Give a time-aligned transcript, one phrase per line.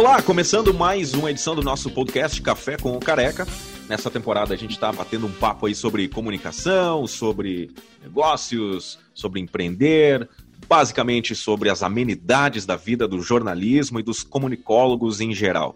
[0.00, 3.46] Olá, começando mais uma edição do nosso podcast Café com o Careca.
[3.86, 7.70] Nessa temporada a gente está batendo um papo aí sobre comunicação, sobre
[8.02, 10.26] negócios, sobre empreender,
[10.66, 15.74] basicamente sobre as amenidades da vida do jornalismo e dos comunicólogos em geral.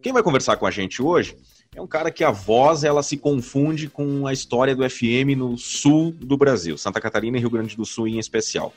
[0.00, 1.36] Quem vai conversar com a gente hoje
[1.74, 5.58] é um cara que a voz ela se confunde com a história do FM no
[5.58, 8.72] sul do Brasil, Santa Catarina e Rio Grande do Sul em especial.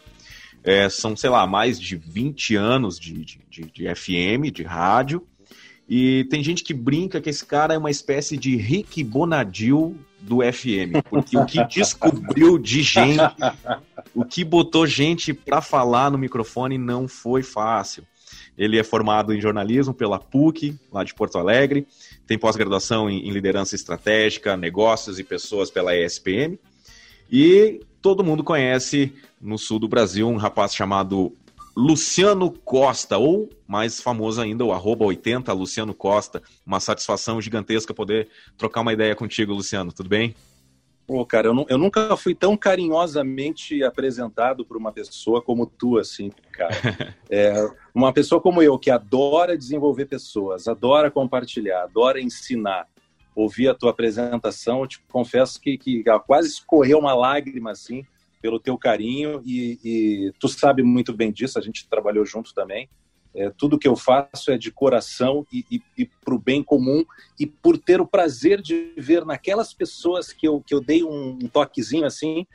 [0.63, 5.25] É, são, sei lá, mais de 20 anos de, de, de, de FM, de rádio,
[5.89, 10.39] e tem gente que brinca que esse cara é uma espécie de Rick Bonadil do
[10.41, 13.21] FM, porque o que descobriu de gente,
[14.13, 18.03] o que botou gente para falar no microfone não foi fácil.
[18.57, 21.87] Ele é formado em jornalismo pela PUC, lá de Porto Alegre,
[22.25, 26.59] tem pós-graduação em, liderança estratégica, negócios e pessoas pela ESPM,
[27.31, 31.33] e todo mundo conhece no sul do Brasil um rapaz chamado
[31.75, 36.41] Luciano Costa, ou mais famoso ainda, o arroba 80 Luciano Costa.
[36.65, 39.91] Uma satisfação gigantesca poder trocar uma ideia contigo, Luciano.
[39.91, 40.33] Tudo bem?
[41.05, 45.97] Pô, cara, eu, não, eu, nunca fui tão carinhosamente apresentado por uma pessoa como tu,
[45.97, 46.71] assim, cara.
[47.29, 52.87] É, uma pessoa como eu, que adora desenvolver pessoas, adora compartilhar, adora ensinar.
[53.37, 58.03] Ouvir a tua apresentação, eu te confesso que, que quase escorreu uma lágrima, assim,
[58.41, 62.89] pelo teu carinho e, e, tu sabe muito bem disso, a gente trabalhou junto também.
[63.35, 67.05] É, tudo que eu faço é de coração e, e, e para o bem comum
[67.39, 71.37] e por ter o prazer de ver naquelas pessoas que eu, que eu dei um,
[71.47, 72.47] toquezinho assim,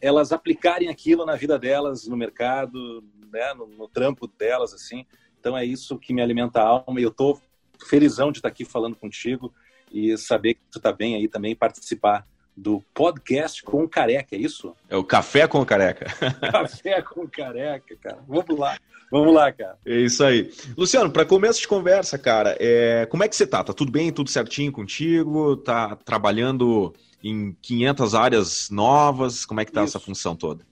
[0.00, 5.04] elas aplicarem aquilo na vida delas, no mercado, né, no, no, trampo delas, assim.
[5.38, 7.38] Então é isso que me alimenta a alma e eu tô
[7.86, 9.52] felizão de estar aqui falando contigo
[9.90, 14.38] e saber que tu tá bem aí também participar do podcast com o Careca, é
[14.38, 14.74] isso?
[14.88, 16.06] É o Café com o Careca.
[16.52, 18.18] Café com o Careca, cara.
[18.28, 18.76] Vamos lá.
[19.10, 19.76] Vamos lá, cara.
[19.84, 20.52] É isso aí.
[20.76, 23.06] Luciano, para começo de conversa, cara, é...
[23.06, 23.64] como é que você tá?
[23.64, 24.12] Tá tudo bem?
[24.12, 25.56] Tudo certinho contigo?
[25.56, 29.44] Tá trabalhando em 500 áreas novas?
[29.44, 29.96] Como é que tá isso.
[29.96, 30.64] essa função toda?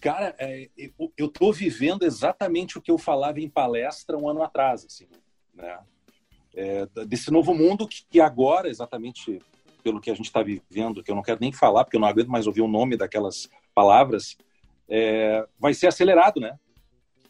[0.00, 4.42] Cara, é, eu, eu tô vivendo exatamente o que eu falava em palestra um ano
[4.42, 5.06] atrás, assim,
[5.54, 5.78] né?
[6.54, 9.40] É, desse novo mundo que agora, exatamente
[9.82, 12.08] pelo que a gente está vivendo, que eu não quero nem falar, porque eu não
[12.08, 14.36] aguento mais ouvir o nome daquelas palavras,
[14.88, 16.58] é, vai ser acelerado, né?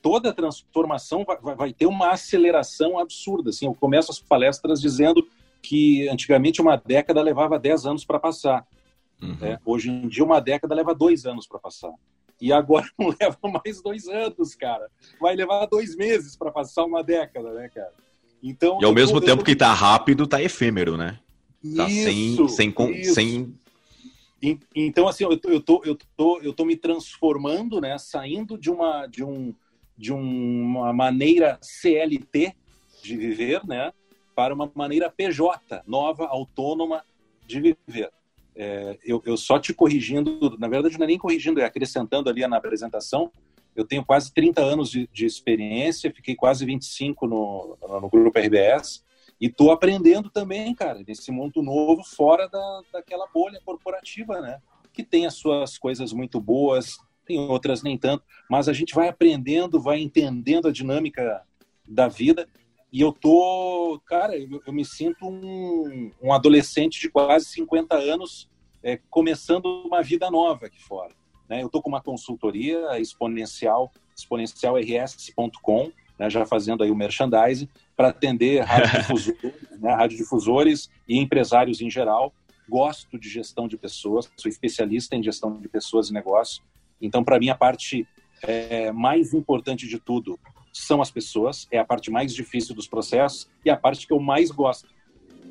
[0.02, 3.50] Toda transformação vai, vai, ter uma aceleração absurda.
[3.50, 5.26] Assim, eu começo as palestras dizendo
[5.62, 8.66] que antigamente uma década levava 10 anos para passar.
[9.22, 9.36] Uhum.
[9.42, 11.92] É, hoje em dia, uma década leva dois anos para passar.
[12.40, 14.88] E agora não leva mais dois anos, cara.
[15.20, 17.92] Vai levar dois meses para passar uma década, né, cara?
[18.42, 21.18] Então, e ao mesmo tempo que tá rápido, tá efêmero, né?
[21.76, 23.54] Tá isso, sem, sem, sem...
[24.74, 27.98] Então, assim, eu tô, eu, tô, eu, tô, eu tô me transformando, né?
[27.98, 29.54] Saindo de uma, de, um,
[29.96, 32.54] de uma maneira CLT
[33.02, 33.92] de viver, né?
[34.34, 37.04] Para uma maneira PJ, nova, autônoma
[37.46, 38.10] de viver.
[38.56, 42.46] É, eu, eu só te corrigindo, na verdade não é nem corrigindo, é acrescentando ali
[42.46, 43.30] na apresentação,
[43.74, 49.04] eu tenho quase 30 anos de, de experiência, fiquei quase 25 no, no grupo RBS,
[49.40, 54.60] e tô aprendendo também, cara, nesse mundo novo, fora da, daquela bolha corporativa, né?
[54.92, 59.08] Que tem as suas coisas muito boas, tem outras nem tanto, mas a gente vai
[59.08, 61.42] aprendendo, vai entendendo a dinâmica
[61.86, 62.46] da vida.
[62.92, 68.50] E eu tô, cara, eu, eu me sinto um, um, adolescente de quase 50 anos
[68.82, 71.14] é, começando uma vida nova aqui fora.
[71.50, 71.62] Né?
[71.64, 78.62] Eu tô com uma consultoria exponencial, exponencialrs.com, né, já fazendo aí o merchandising, para atender
[78.62, 82.32] radiodifusores, né, radiodifusores e empresários em geral.
[82.68, 86.62] Gosto de gestão de pessoas, sou especialista em gestão de pessoas e negócios.
[87.02, 88.06] Então, para mim, a parte
[88.42, 90.38] é, mais importante de tudo
[90.72, 94.20] são as pessoas, é a parte mais difícil dos processos e a parte que eu
[94.20, 94.88] mais gosto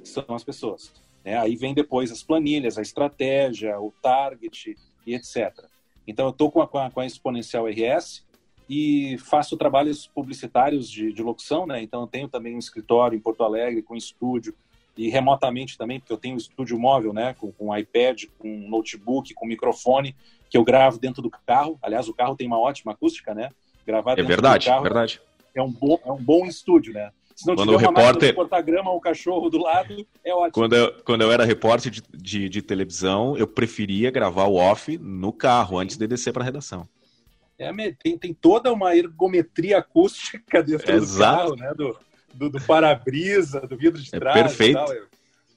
[0.05, 0.93] são as pessoas.
[1.25, 1.37] Né?
[1.37, 5.51] Aí vem depois as planilhas, a estratégia, o target e etc.
[6.09, 8.27] Então, eu estou com a, com a Exponencial RS,
[8.69, 11.81] e faço trabalhos publicitários de, de locução, né?
[11.81, 14.53] Então eu tenho também um escritório em Porto Alegre com estúdio
[14.95, 17.33] e remotamente também, porque eu tenho um estúdio móvel, né?
[17.33, 20.15] Com, com iPad, com notebook, com microfone
[20.49, 21.79] que eu gravo dentro do carro.
[21.81, 23.49] Aliás, o carro tem uma ótima acústica, né?
[23.87, 25.19] Gravar é dentro verdade, do carro verdade.
[25.55, 27.11] É um bom, é um bom estúdio, né?
[27.39, 28.35] Se não quando tiver o repórter...
[28.99, 30.51] cachorro do lado, é ótimo.
[30.51, 34.97] Quando eu, quando eu era repórter de, de, de televisão, eu preferia gravar o off
[34.97, 36.85] no carro antes de descer para a redação.
[37.57, 41.55] É, tem, tem toda uma ergometria acústica dentro Exato.
[41.55, 41.73] do carro, né?
[41.73, 41.97] Do,
[42.33, 44.41] do, do para-brisa, do vidro de é trás.
[44.41, 45.07] Perfeito.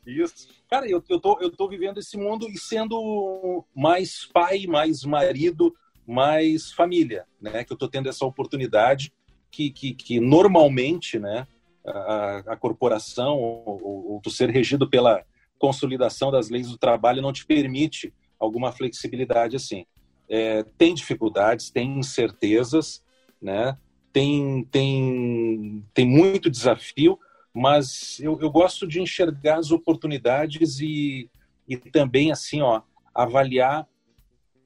[0.07, 0.49] Isso.
[0.71, 5.75] Cara, eu, eu, tô, eu tô vivendo esse mundo e sendo mais pai, mais marido,
[6.07, 7.65] mais família, né?
[7.65, 9.13] Que eu tô tendo essa oportunidade
[9.51, 11.45] que, que, que normalmente, né?
[11.87, 15.25] A, a corporação ou, ou tu ser regido pela
[15.59, 19.87] consolidação das leis do trabalho não te permite alguma flexibilidade assim.
[20.29, 23.03] É, tem dificuldades, tem incertezas,
[23.41, 23.77] né?
[24.13, 27.19] tem, tem, tem muito desafio,
[27.53, 31.31] mas eu, eu gosto de enxergar as oportunidades e,
[31.67, 32.83] e também assim ó
[33.15, 33.87] avaliar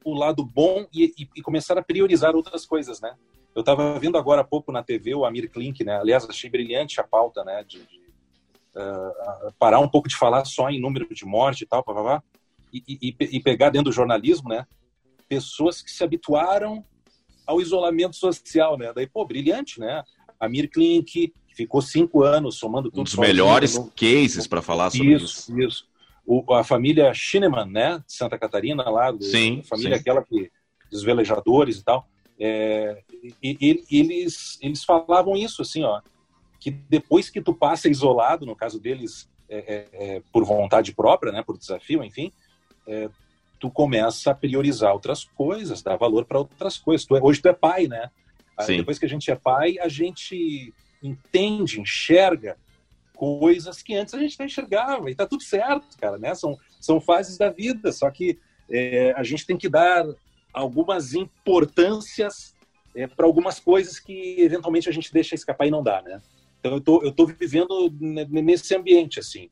[0.03, 3.13] o lado bom e, e, e começar a priorizar outras coisas, né?
[3.57, 5.97] Eu estava vendo agora há pouco na TV o Amir Klink, né?
[5.97, 7.65] Aliás, achei brilhante a pauta, né?
[7.67, 7.97] De, de
[8.75, 12.03] uh, parar um pouco de falar só em número de morte e tal, blá, blá,
[12.03, 12.23] blá,
[12.71, 14.67] e, e, e pegar dentro do jornalismo, né?
[15.27, 16.85] Pessoas que se habituaram
[17.47, 18.93] ao isolamento social, né?
[18.93, 20.03] Daí, pô, brilhante, né?
[20.39, 23.01] Amir Klink, ficou cinco anos somando tudo.
[23.01, 23.89] Um dos melhores no...
[23.89, 25.25] cases para falar sobre isso.
[25.25, 25.87] Isso, isso.
[26.23, 28.03] O, a família Shineman, né?
[28.05, 30.01] De Santa Catarina, lá, do, sim, a família sim.
[30.01, 30.51] aquela que
[30.91, 32.07] dos velejadores e tal.
[32.39, 36.01] É, e, e, eles, eles falavam isso, assim, ó,
[36.59, 41.31] que depois que tu passa isolado, no caso deles, é, é, é por vontade própria,
[41.31, 42.31] né, por desafio, enfim,
[42.87, 43.09] é,
[43.59, 47.05] tu começa a priorizar outras coisas, dar valor para outras coisas.
[47.05, 48.09] Tu é, hoje tu é pai, né?
[48.61, 48.77] Sim.
[48.77, 52.57] Depois que a gente é pai, a gente entende, enxerga
[53.15, 56.33] coisas que antes a gente não enxergava e tá tudo certo, cara, né?
[56.35, 60.05] São, são fases da vida, só que é, a gente tem que dar
[60.53, 62.55] algumas importâncias
[62.95, 66.21] é, para algumas coisas que eventualmente a gente deixa escapar e não dá, né?
[66.59, 69.49] Então eu tô, eu tô vivendo nesse ambiente, assim,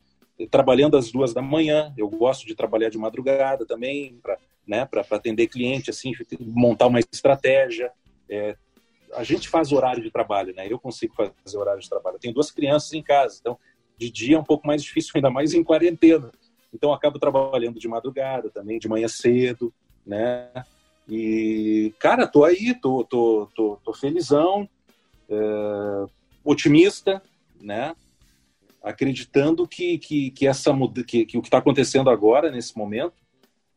[0.49, 4.37] trabalhando às duas da manhã, eu gosto de trabalhar de madrugada também, para
[4.67, 7.91] né, atender cliente, assim, montar uma estratégia,
[8.29, 8.57] é,
[9.13, 10.67] a gente faz horário de trabalho, né?
[10.69, 12.15] Eu consigo fazer horário de trabalho.
[12.15, 13.57] Eu tenho duas crianças em casa, então
[13.97, 16.31] de dia é um pouco mais difícil, ainda mais em quarentena.
[16.73, 19.73] Então acabo trabalhando de madrugada também, de manhã cedo,
[20.05, 20.49] né?
[21.07, 24.67] E, cara, tô aí, tô, tô, tô, tô felizão,
[25.29, 26.05] é,
[26.43, 27.21] otimista,
[27.59, 27.95] né?
[28.81, 30.71] Acreditando que, que, que, essa,
[31.07, 33.13] que, que o que está acontecendo agora, nesse momento,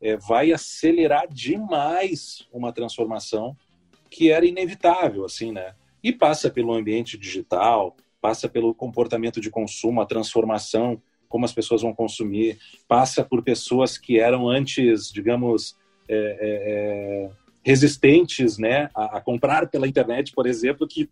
[0.00, 3.56] é, vai acelerar demais uma transformação
[4.10, 5.74] que era inevitável, assim, né?
[6.02, 11.82] E passa pelo ambiente digital, passa pelo comportamento de consumo, a transformação, como as pessoas
[11.82, 15.76] vão consumir, passa por pessoas que eram antes, digamos,
[16.08, 17.30] é, é, é,
[17.62, 21.08] resistentes né, a, a, comprar pela internet, por exemplo, que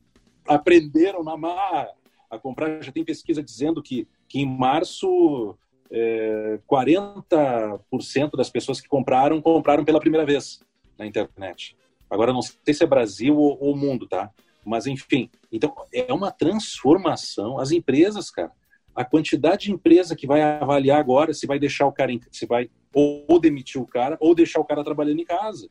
[0.47, 1.89] aprenderam na marra
[2.31, 2.83] a comprar.
[2.83, 5.57] Já tem pesquisa dizendo que, que em março
[5.91, 10.61] é, 40% das pessoas que compraram, compraram pela primeira vez
[10.99, 11.77] na internet.
[12.09, 14.31] Agora, não sei se é Brasil ou, ou mundo, tá?
[14.65, 15.31] Mas, enfim.
[15.53, 17.59] Então, é uma transformação.
[17.59, 18.51] As empresas, cara,
[18.95, 22.71] a quantidade de empresa que vai avaliar agora se vai deixar o cara, se vai
[22.97, 25.69] ou demitir o cara ou deixar o cara trabalhando em casa.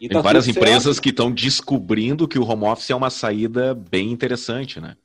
[0.00, 1.02] E Tem tá várias empresas certo.
[1.02, 4.96] que estão descobrindo que o home office é uma saída bem interessante, né?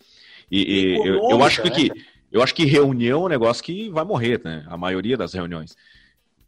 [0.49, 1.95] E, e eu, eu, acho que, né?
[2.31, 4.65] eu acho que reunião é um negócio que vai morrer, né?
[4.67, 5.75] A maioria das reuniões.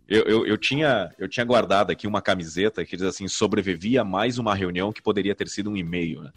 [0.08, 4.38] Eu, eu, eu, tinha, eu tinha guardado aqui uma camiseta que diz assim: sobrevivia mais
[4.38, 6.22] uma reunião que poderia ter sido um e-mail.
[6.24, 6.32] Né?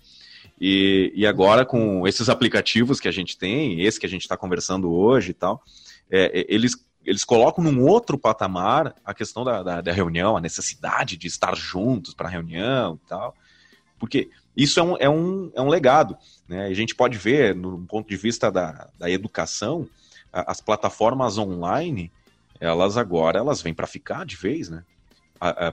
[0.60, 4.36] E, e agora, com esses aplicativos que a gente tem, esse que a gente está
[4.36, 5.62] conversando hoje e tal,
[6.10, 10.41] é, é, eles, eles colocam num outro patamar a questão da, da, da reunião, a
[10.41, 13.35] necessidade de estar juntos para a reunião e tal.
[13.99, 16.19] Porque isso é um, é um, é um legado.
[16.48, 16.67] Né?
[16.67, 19.89] A gente pode ver, no ponto de vista da, da educação,
[20.32, 22.10] as plataformas online
[22.60, 24.82] elas agora elas vêm para ficar de vez, né?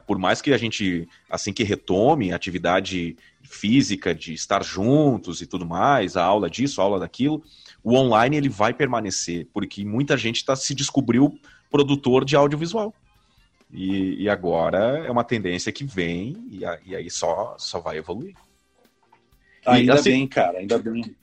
[0.05, 5.47] Por mais que a gente, assim que retome a atividade física de estar juntos e
[5.47, 7.43] tudo mais, a aula disso, a aula daquilo,
[7.83, 11.37] o online ele vai permanecer, porque muita gente tá, se descobriu
[11.69, 12.93] produtor de audiovisual.
[13.71, 18.35] E, e agora é uma tendência que vem e, e aí só, só vai evoluir.
[19.65, 21.15] Ainda assim, bem, cara, ainda bem.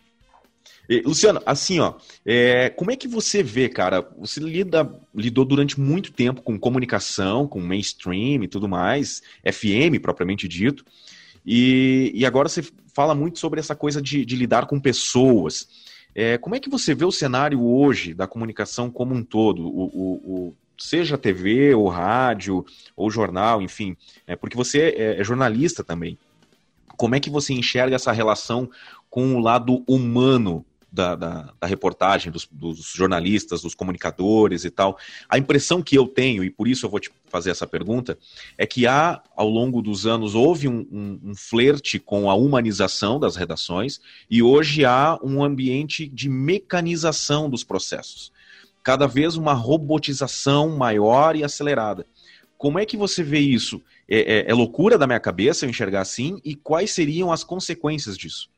[1.04, 1.94] Luciano, assim, ó,
[2.26, 4.06] é, como é que você vê, cara?
[4.18, 10.48] Você lida, lidou durante muito tempo com comunicação, com mainstream e tudo mais, FM propriamente
[10.48, 10.84] dito,
[11.46, 15.68] e, e agora você fala muito sobre essa coisa de, de lidar com pessoas.
[16.14, 19.62] É, como é que você vê o cenário hoje da comunicação como um todo?
[19.64, 22.64] O, o, o seja TV, ou rádio,
[22.96, 26.18] ou jornal, enfim, é, porque você é, é jornalista também.
[26.96, 28.68] Como é que você enxerga essa relação
[29.08, 34.98] com o lado humano da, da, da reportagem, dos, dos, jornalistas, dos comunicadores e tal.
[35.28, 38.18] A impressão que eu tenho, e por isso eu vou te fazer essa pergunta,
[38.58, 43.20] é que há, ao longo dos anos, houve um, um, um flerte com a humanização
[43.20, 48.32] das redações e hoje há um ambiente de mecanização dos processos.
[48.82, 52.06] Cada vez uma robotização maior e acelerada.
[52.56, 53.80] Como é que você vê isso?
[54.06, 56.40] É, é, é loucura da minha cabeça eu enxergar assim?
[56.44, 58.50] E quais seriam as consequências disso?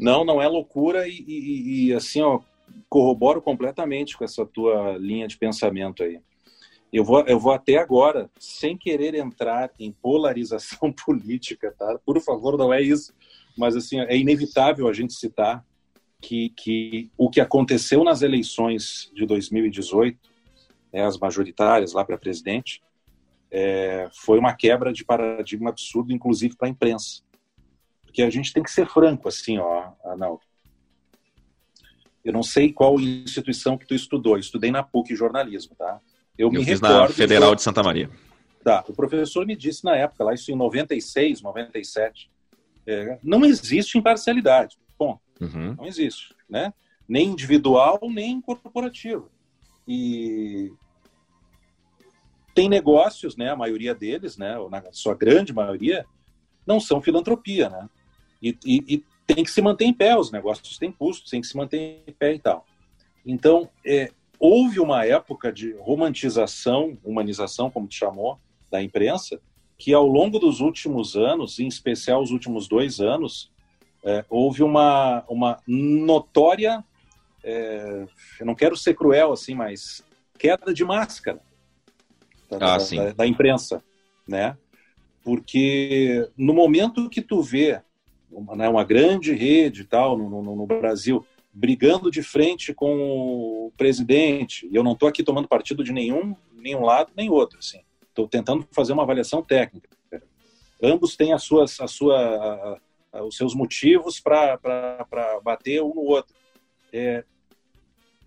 [0.00, 2.40] Não, não é loucura e, e, e, assim, ó,
[2.88, 6.20] corroboro completamente com essa tua linha de pensamento aí.
[6.92, 11.98] Eu vou, eu vou até agora, sem querer entrar em polarização política, tá?
[12.04, 13.12] Por favor, não é isso.
[13.56, 15.64] Mas, assim, é inevitável a gente citar
[16.20, 20.18] que, que o que aconteceu nas eleições de 2018,
[20.92, 22.82] né, as majoritárias lá para presidente,
[23.50, 27.22] é, foi uma quebra de paradigma absurdo, inclusive para a imprensa.
[28.10, 30.40] Porque a gente tem que ser franco, assim, ó, Arnaldo.
[32.24, 34.34] Eu não sei qual instituição que tu estudou.
[34.34, 36.00] Eu estudei na PUC jornalismo, tá?
[36.36, 38.10] Eu, eu me fiz na Federal de Santa Maria.
[38.64, 38.84] Tá.
[38.88, 42.28] O professor me disse na época, lá isso em 96, 97,
[42.84, 44.76] é, não existe imparcialidade.
[44.98, 45.76] Bom, uhum.
[45.78, 46.74] não existe, né?
[47.08, 49.30] Nem individual, nem corporativo.
[49.86, 50.72] E
[52.56, 53.50] tem negócios, né?
[53.50, 54.58] A maioria deles, né?
[54.58, 56.04] Ou na sua grande maioria,
[56.66, 57.88] não são filantropia, né?
[58.42, 61.46] E, e, e tem que se manter em pé, os negócios têm custos, tem que
[61.46, 62.66] se manter em pé e tal.
[63.24, 68.38] Então, é, houve uma época de romantização, humanização, como te chamou,
[68.70, 69.40] da imprensa,
[69.78, 73.50] que ao longo dos últimos anos, em especial os últimos dois anos,
[74.04, 76.84] é, houve uma, uma notória,
[77.44, 78.06] é,
[78.38, 80.02] eu não quero ser cruel assim, mas
[80.38, 81.40] queda de máscara
[82.48, 83.82] da, ah, da, da, da imprensa,
[84.26, 84.56] né?
[85.22, 87.82] Porque no momento que tu vê
[88.30, 93.72] uma, né, uma grande rede tal no, no, no, Brasil brigando de frente com o
[93.76, 97.80] presidente, e eu não estou aqui tomando partido de nenhum, nenhum lado nem outro, assim.
[98.08, 99.88] Estou tentando fazer uma avaliação técnica.
[100.80, 102.16] Ambos têm as suas, a sua,
[103.12, 104.58] a, a, os seus motivos para
[105.42, 106.34] bater um no outro.
[106.92, 107.24] É,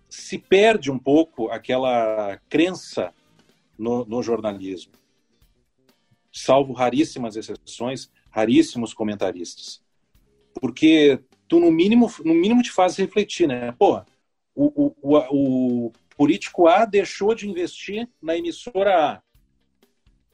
[0.10, 3.14] se perde um pouco aquela crença
[3.78, 4.94] no, no jornalismo,
[6.32, 9.83] salvo raríssimas exceções, raríssimos comentaristas
[10.60, 13.72] porque tu no mínimo, no mínimo te faz refletir, né?
[13.74, 14.02] Pô,
[14.56, 19.22] o, o, o, político A deixou de investir na emissora A.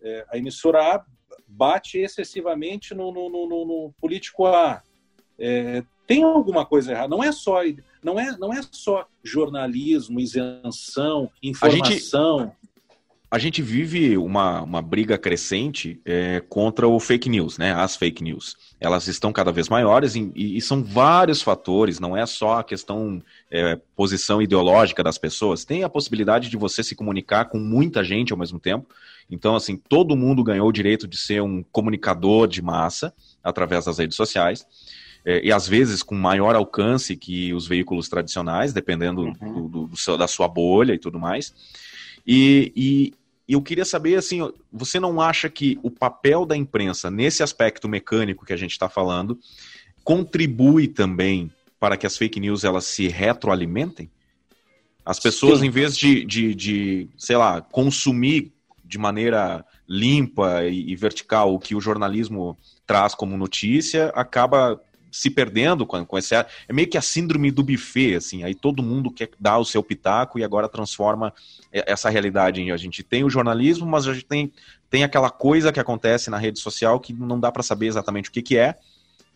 [0.02, 1.06] É, a emissora A
[1.48, 4.82] bate excessivamente no, no, no, no político A.
[5.38, 7.08] É, tem alguma coisa errada.
[7.08, 7.60] Não é só
[8.04, 12.40] não é não é só jornalismo, isenção, informação.
[12.40, 12.56] A gente,
[13.32, 17.74] a gente vive uma, uma briga crescente é, contra o fake news, né?
[17.74, 18.58] As fake news.
[18.80, 23.22] Elas estão cada vez maiores e, e são vários fatores, não é só a questão
[23.52, 25.64] é, posição ideológica das pessoas.
[25.64, 28.88] Tem a possibilidade de você se comunicar com muita gente ao mesmo tempo.
[29.30, 34.00] Então, assim, todo mundo ganhou o direito de ser um comunicador de massa através das
[34.00, 34.66] redes sociais.
[35.24, 39.68] É, e às vezes com maior alcance que os veículos tradicionais, dependendo uhum.
[39.68, 41.54] do, do, do, da sua bolha e tudo mais.
[42.26, 43.14] E, e,
[43.50, 47.90] e eu queria saber, assim, você não acha que o papel da imprensa nesse aspecto
[47.90, 49.40] mecânico que a gente está falando
[50.04, 54.08] contribui também para que as fake news elas se retroalimentem?
[55.04, 55.66] As pessoas, Sim.
[55.66, 58.54] em vez de, de, de, sei lá, consumir
[58.86, 64.80] de maneira limpa e, e vertical o que o jornalismo traz como notícia, acaba
[65.12, 66.18] se perdendo com, com.
[66.18, 68.44] É meio que a síndrome do buffet, assim.
[68.44, 71.34] Aí todo mundo quer dar o seu pitaco e agora transforma
[71.72, 72.72] essa realidade em.
[72.72, 74.52] A gente tem o jornalismo, mas a gente tem,
[74.90, 78.32] tem aquela coisa que acontece na rede social que não dá para saber exatamente o
[78.32, 78.76] que, que é,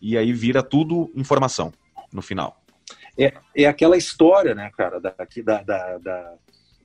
[0.00, 1.72] e aí vira tudo informação
[2.12, 2.60] no final.
[3.18, 5.14] É, é aquela história, né, cara, da,
[5.62, 6.34] da, da,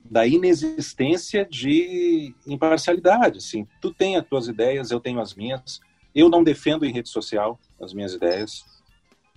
[0.04, 3.38] da inexistência de imparcialidade.
[3.38, 5.80] Assim, tu tem as tuas ideias, eu tenho as minhas.
[6.14, 8.64] Eu não defendo em rede social as minhas ideias.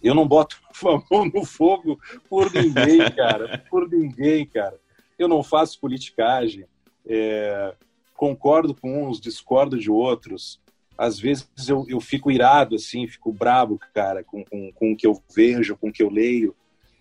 [0.03, 3.65] Eu não boto a mão no fogo por ninguém, cara.
[3.69, 4.77] Por ninguém, cara.
[5.17, 6.65] Eu não faço politicagem.
[7.05, 7.73] É,
[8.13, 10.61] concordo com uns, discordo de outros.
[10.97, 15.07] Às vezes eu, eu fico irado, assim, fico brabo, cara, com, com, com o que
[15.07, 16.55] eu vejo, com o que eu leio.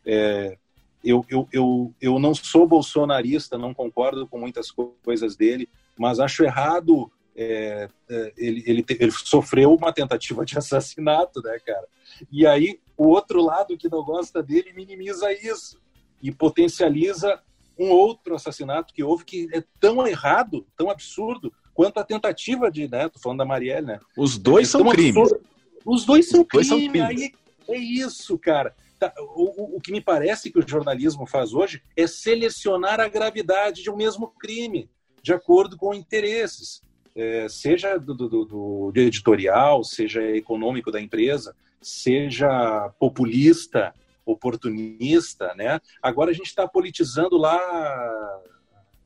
[0.06, 0.56] É,
[1.04, 5.68] eu, eu, eu, eu não sou bolsonarista, não concordo com muitas coisas dele,
[5.98, 11.86] mas acho errado é, é, ele, ele, ele, sofreu uma tentativa de assassinato, né, cara?
[12.30, 15.80] E aí o outro lado que não gosta dele minimiza isso
[16.22, 17.40] e potencializa
[17.78, 22.88] um outro assassinato que houve que é tão errado, tão absurdo quanto a tentativa de,
[22.88, 23.08] né?
[23.08, 24.00] Tô falando da Marielle, né?
[24.16, 25.16] Os dois é são crimes.
[25.16, 25.44] Absurdo.
[25.84, 26.82] Os dois são, Os dois crime.
[26.84, 27.32] são crimes.
[27.68, 28.74] Aí é isso, cara.
[29.00, 33.82] Tá, o, o, que me parece que o jornalismo faz hoje é selecionar a gravidade
[33.82, 34.88] de um mesmo crime,
[35.20, 36.82] de acordo com interesses
[37.14, 45.80] é, seja do, do, do, editorial, seja econômico da empresa, seja populista, oportunista, né?
[46.02, 47.60] Agora a gente está politizando lá,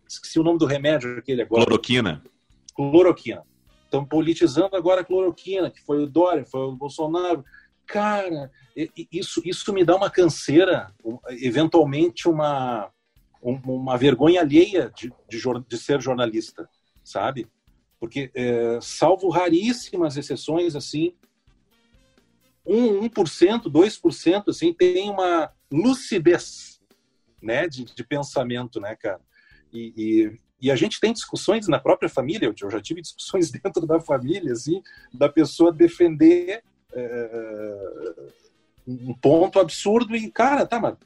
[0.06, 1.64] esqueci o nome do remédio aquele agora.
[1.64, 2.22] Cloroquina.
[2.74, 3.42] Cloroquina.
[3.84, 7.44] Estão politizando agora a cloroquina, que foi o Dória, foi o Bolsonaro.
[7.86, 8.50] cara,
[9.10, 10.92] isso, isso me dá uma canseira,
[11.40, 12.90] eventualmente uma,
[13.40, 16.68] uma vergonha alheia de, de, de ser jornalista,
[17.02, 17.48] sabe?
[17.98, 21.14] Porque, é, salvo raríssimas exceções, assim,
[22.66, 26.80] 1%, 1% 2%, assim, tem uma lucidez,
[27.40, 29.20] né, de, de pensamento, né, cara?
[29.72, 33.86] E, e, e, a gente tem discussões na própria família, eu já tive discussões dentro
[33.86, 34.82] da família, assim,
[35.12, 38.30] da pessoa defender é,
[38.86, 40.96] um ponto absurdo e, cara, tá, mas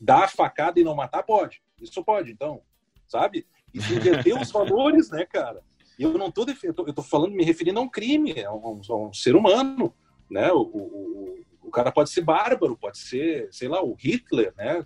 [0.00, 1.62] dar a facada e não matar pode.
[1.80, 2.60] Isso pode, então,
[3.06, 3.46] sabe?
[3.72, 5.62] E inverter os valores, né, cara?
[5.98, 8.96] Eu não tô defendendo, eu tô falando, me referindo a um crime, a um, a
[8.96, 9.94] um ser humano,
[10.32, 10.50] né?
[10.50, 14.84] O, o, o, cara pode ser bárbaro, pode ser, sei lá, o Hitler, né?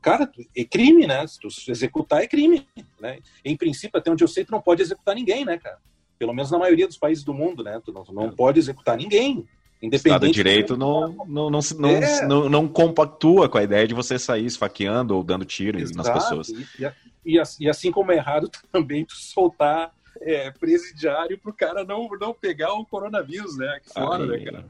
[0.00, 1.26] Cara, é crime, né?
[1.26, 2.66] Se tu executar é crime,
[3.00, 3.18] né?
[3.44, 5.78] Em princípio, até onde eu sei, tu não pode executar ninguém, né, cara?
[6.18, 7.80] Pelo menos na maioria dos países do mundo, né?
[7.84, 9.46] Tu não, tu não pode executar ninguém.
[9.82, 12.26] Independente Estado de Direito não, não, não, não, é.
[12.26, 15.96] não, não, compactua com a ideia de você sair esfaqueando ou dando tiro Exato.
[15.98, 16.48] nas pessoas.
[16.48, 19.92] E, e, e, assim como é errado também tu soltar
[20.22, 23.68] é, presidiário pro cara não, não pegar o coronavírus, né?
[23.76, 24.66] Aqui fora, né, cara?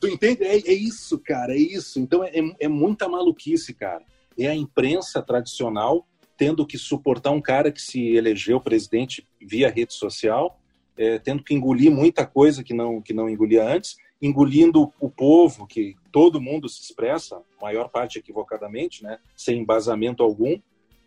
[0.00, 0.42] Tu entende?
[0.42, 2.00] É, é, isso, cara, é isso.
[2.00, 4.02] Então é, é muita maluquice, cara.
[4.38, 6.06] É a imprensa tradicional
[6.36, 10.58] tendo que suportar um cara que se elegeu presidente via rede social,
[10.96, 15.66] é, tendo que engolir muita coisa que não, que não engolia antes, engolindo o povo,
[15.66, 20.58] que todo mundo se expressa, maior parte equivocadamente, né, sem embasamento algum,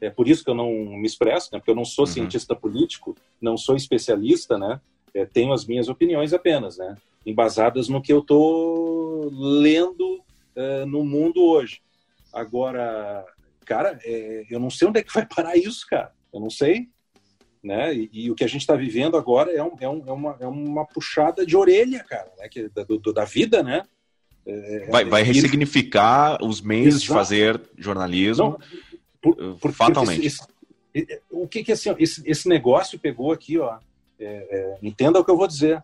[0.06, 1.60] é por isso que eu não me expresso, né?
[1.60, 2.12] porque eu não sou uhum.
[2.12, 4.80] cientista político, não sou especialista, né?
[5.14, 6.98] É, tenho as minhas opiniões apenas, né?
[7.26, 10.22] Embasadas no que eu estou lendo
[10.56, 11.82] é, no mundo hoje.
[12.32, 13.26] Agora,
[13.66, 16.14] cara, é, eu não sei onde é que vai parar isso, cara.
[16.34, 16.90] Eu não sei.
[17.64, 17.96] Né?
[17.96, 20.38] E, e o que a gente está vivendo agora é, um, é, um, é, uma,
[20.42, 22.48] é uma puxada de orelha, cara, né?
[22.48, 23.84] que, da, do, da vida, né?
[24.46, 27.02] É, vai, vai ressignificar os meios Exato.
[27.02, 28.60] de fazer jornalismo.
[28.60, 28.60] Não,
[29.34, 30.26] por, por, Fatalmente.
[30.26, 30.46] Esse,
[30.94, 33.80] esse, o que que assim, esse, esse negócio pegou aqui, ó.
[34.18, 35.84] É, é, entenda o que eu vou dizer.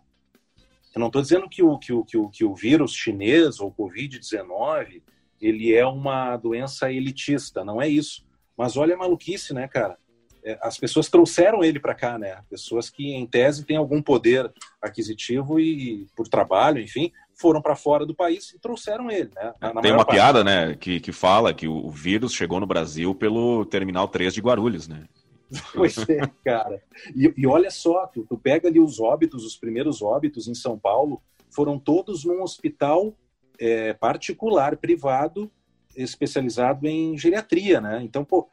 [0.93, 3.73] Eu não estou dizendo que o, que, o, que, o, que o vírus chinês ou
[3.73, 5.01] Covid-19
[5.41, 8.23] ele é uma doença elitista, não é isso.
[8.55, 9.97] Mas olha a maluquice, né, cara?
[10.43, 12.39] É, as pessoas trouxeram ele para cá, né?
[12.49, 14.51] Pessoas que, em tese, têm algum poder
[14.81, 19.53] aquisitivo e, por trabalho, enfim, foram para fora do país e trouxeram ele, né?
[19.59, 20.17] Na, Tem uma parte.
[20.17, 24.41] piada, né, que, que fala que o vírus chegou no Brasil pelo Terminal 3 de
[24.41, 25.05] Guarulhos, né?
[25.73, 26.81] Pois é, cara.
[27.15, 30.79] E, e olha só, tu, tu, pega ali os óbitos, os primeiros óbitos em São
[30.79, 33.13] Paulo, foram todos num hospital
[33.59, 35.51] é, particular, privado,
[35.95, 38.01] especializado em geriatria, né?
[38.01, 38.49] Então, pô,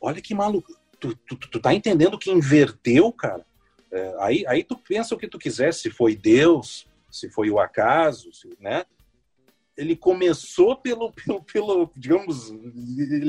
[0.00, 0.72] olha que maluco.
[0.98, 3.44] Tu, tu, tu tá entendendo que inverteu, cara?
[3.90, 7.58] É, aí, aí tu pensa o que tu quiser, se foi Deus, se foi o
[7.58, 8.84] acaso, se, né?
[9.76, 12.50] Ele começou pelo, pelo, pelo, digamos,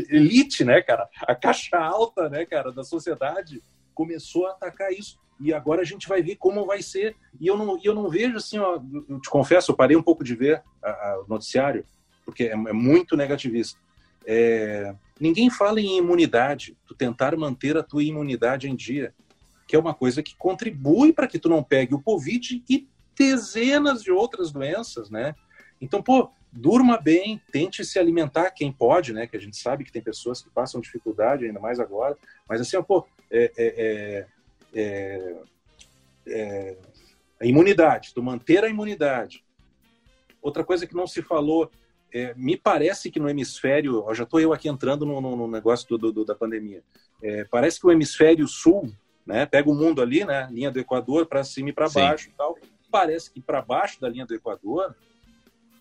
[0.10, 1.08] elite, né, cara?
[1.22, 3.62] A caixa alta, né, cara, da sociedade
[3.94, 5.20] começou a atacar isso.
[5.40, 7.16] E agora a gente vai ver como vai ser.
[7.40, 10.24] E eu não, eu não vejo assim, ó, eu te confesso, eu parei um pouco
[10.24, 10.64] de ver
[11.26, 11.86] o noticiário,
[12.26, 13.80] porque é, é muito negativista.
[14.30, 19.13] É, ninguém fala em imunidade, tu tentar manter a tua imunidade em dia,
[19.66, 22.86] que é uma coisa que contribui para que tu não pegue o Covid e
[23.18, 25.34] dezenas de outras doenças, né?
[25.80, 29.28] Então, pô, durma bem, tente se alimentar quem pode, né?
[29.28, 32.18] Que a gente sabe que tem pessoas que passam dificuldade, ainda mais agora.
[32.48, 34.28] Mas assim, ó, pô, é, é,
[34.74, 35.36] é,
[36.28, 36.78] é,
[37.40, 39.44] a imunidade, tu manter a imunidade.
[40.42, 41.72] Outra coisa que não se falou,
[42.13, 45.48] é, me parece que no hemisfério, ó, já estou eu aqui entrando no, no, no
[45.48, 46.84] negócio do, do, da pandemia,
[47.22, 48.91] é, parece que o hemisfério sul,
[49.26, 52.32] né, pega o mundo ali, né, linha do Equador para cima e para baixo, e
[52.32, 52.58] tal,
[52.89, 54.96] parece que para baixo da linha do Equador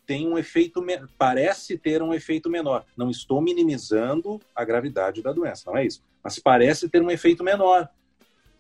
[0.07, 0.85] tem um efeito,
[1.19, 2.85] parece ter um efeito menor.
[2.97, 6.01] Não estou minimizando a gravidade da doença, não é isso.
[6.23, 7.89] Mas parece ter um efeito menor.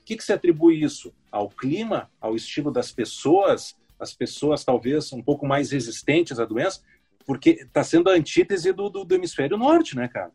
[0.00, 1.12] O que, que se atribui isso?
[1.30, 6.80] Ao clima, ao estilo das pessoas, as pessoas talvez um pouco mais resistentes à doença,
[7.26, 10.30] porque está sendo a antítese do, do, do hemisfério norte, né, cara?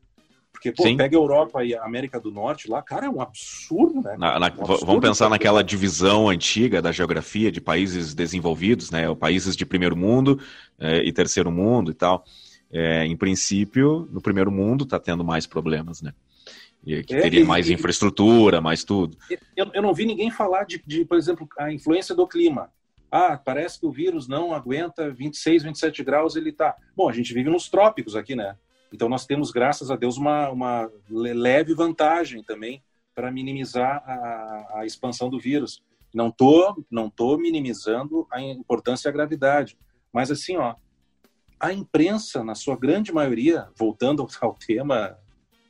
[0.51, 0.97] Porque, pô, Sim.
[0.97, 4.15] pega a Europa e a América do Norte lá, cara, é um absurdo, né?
[4.19, 9.13] Na, na, um absurdo vamos pensar naquela divisão antiga da geografia de países desenvolvidos, né?
[9.15, 10.39] Países de primeiro mundo
[10.77, 12.23] é, e terceiro mundo e tal.
[12.69, 16.13] É, em princípio, no primeiro mundo está tendo mais problemas, né?
[16.85, 19.17] E que é, teria mais e, infraestrutura, mais tudo.
[19.55, 22.69] Eu, eu, não vi ninguém falar de, de, por exemplo, a influência do clima.
[23.11, 26.75] Ah, parece que o vírus não aguenta 26, 27 graus, ele tá.
[26.95, 28.55] Bom, a gente vive nos trópicos aqui, né?
[28.93, 32.81] Então, nós temos, graças a Deus, uma, uma leve vantagem também
[33.13, 35.83] para minimizar a, a, expansão do vírus.
[36.13, 39.77] Não estou não tô minimizando a importância e a gravidade,
[40.11, 40.75] Mas assim, ó,
[41.59, 45.17] a imprensa, na sua grande maioria, voltando ao tema,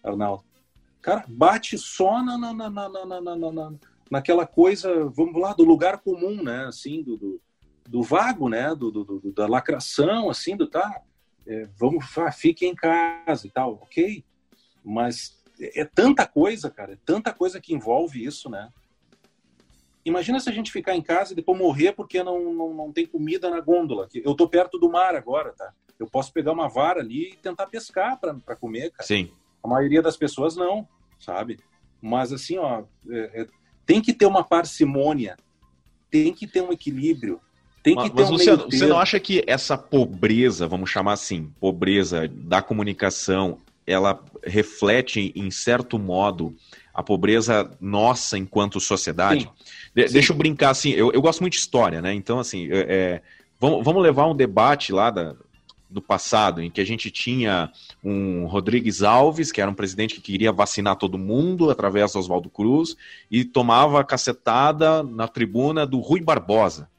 [0.04, 0.43] Arnaldo,
[1.01, 3.73] cara, bate só na, na, na, na, na, na,
[4.12, 6.65] naquela coisa, vamos lá, do lugar comum, né?
[6.65, 7.41] Assim, do, do,
[7.88, 8.76] do vago, né?
[8.76, 11.02] Do, do, do, da lacração, assim, do tá,
[11.47, 14.24] é, vamos, ah, fique em casa e tal, ok?
[14.84, 18.69] Mas é, é tanta coisa, cara, é tanta coisa que envolve isso, né?
[20.04, 23.06] Imagina se a gente ficar em casa e depois morrer porque não, não, não tem
[23.06, 24.10] comida na gôndola.
[24.13, 25.71] Eu tô perto do mar agora, tá?
[26.00, 29.08] Eu posso pegar uma vara ali e tentar pescar para comer, cara.
[29.08, 29.32] Sim.
[29.63, 30.88] A maioria das pessoas não,
[31.19, 31.60] sabe?
[32.02, 33.47] Mas assim, ó, é, é,
[33.86, 35.38] tem que ter uma parcimônia,
[36.10, 37.39] tem que ter um equilíbrio,
[37.84, 41.13] tem que mas, ter mas um Luciano, você não acha que essa pobreza, vamos chamar
[41.13, 46.56] assim, pobreza da comunicação, ela reflete em certo modo
[46.94, 49.44] a pobreza nossa enquanto sociedade?
[49.44, 49.50] Sim.
[49.96, 50.13] De, Sim.
[50.13, 52.13] Deixa eu brincar assim, eu, eu gosto muito de história, né?
[52.13, 53.22] Então, assim, é, é
[53.60, 55.36] vamos, vamos levar um debate lá da,
[55.91, 57.71] do passado, em que a gente tinha
[58.04, 62.49] um Rodrigues Alves, que era um presidente que queria vacinar todo mundo através do Oswaldo
[62.49, 62.95] Cruz,
[63.30, 66.89] e tomava cacetada na tribuna do Rui Barbosa,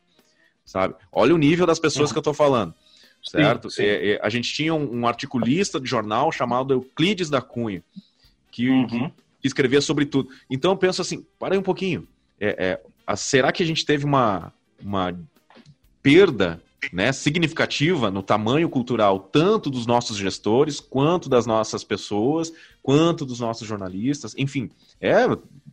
[0.64, 0.94] sabe?
[1.10, 2.14] Olha o nível das pessoas uhum.
[2.14, 2.74] que eu estou falando,
[3.24, 3.70] certo?
[3.70, 3.88] Sim, sim.
[3.88, 7.82] É, é, a gente tinha um, um, articulista de jornal chamado Euclides da Cunha,
[8.50, 9.10] que, uhum.
[9.40, 10.28] que, escrevia sobre tudo.
[10.50, 12.06] Então eu penso assim, para aí um pouquinho,
[12.38, 15.18] é, é será que a gente teve uma, uma
[16.02, 23.26] perda né, significativa no tamanho cultural tanto dos nossos gestores, quanto das nossas pessoas, quanto
[23.26, 25.24] dos nossos jornalistas, enfim, é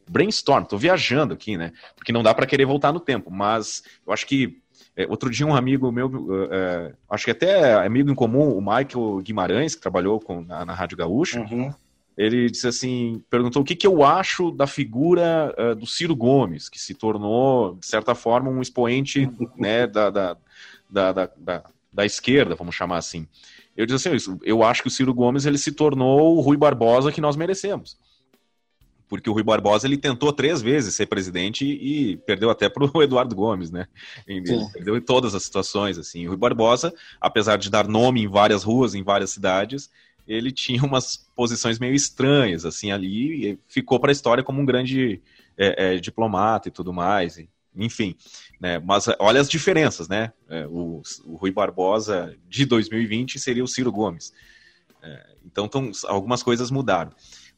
[0.10, 1.72] brainstorm, estou viajando aqui, né?
[1.96, 4.60] Porque não dá para querer voltar no tempo, mas eu acho que
[4.96, 6.12] é, outro dia um amigo meu,
[6.52, 10.74] é, acho que até amigo em comum, o Michael Guimarães, que trabalhou com, na, na
[10.74, 11.72] Rádio Gaúcha, uhum.
[12.18, 16.70] ele disse assim, perguntou o que, que eu acho da figura uh, do Ciro Gomes,
[16.70, 20.38] que se tornou, de certa forma, um expoente né, da, da
[20.90, 23.28] da, da, da, da esquerda, vamos chamar assim.
[23.76, 27.12] Eu disse assim, eu acho que o Ciro Gomes ele se tornou o Rui Barbosa
[27.12, 27.98] que nós merecemos.
[29.08, 32.92] Porque o Rui Barbosa ele tentou três vezes ser presidente e, perdeu até para o
[33.02, 33.88] Eduardo Gomes, né?
[34.72, 36.26] Perdeu em todas as situações, assim.
[36.26, 39.90] O Rui Barbosa, apesar de dar nome em várias ruas, em várias cidades,
[40.28, 44.66] ele tinha umas posições meio estranhas, assim, ali, e ficou para a história como um
[44.66, 45.20] grande
[45.58, 47.38] é, é, diplomata e tudo mais.
[47.38, 47.50] E,
[47.80, 48.16] enfim,
[48.60, 48.80] né?
[48.80, 50.32] Mas olha as diferenças, né?
[50.50, 54.34] É, o, o, Rui Barbosa de 2020 seria o Ciro Gomes.
[55.02, 57.12] É, então, tão, algumas coisas mudaram.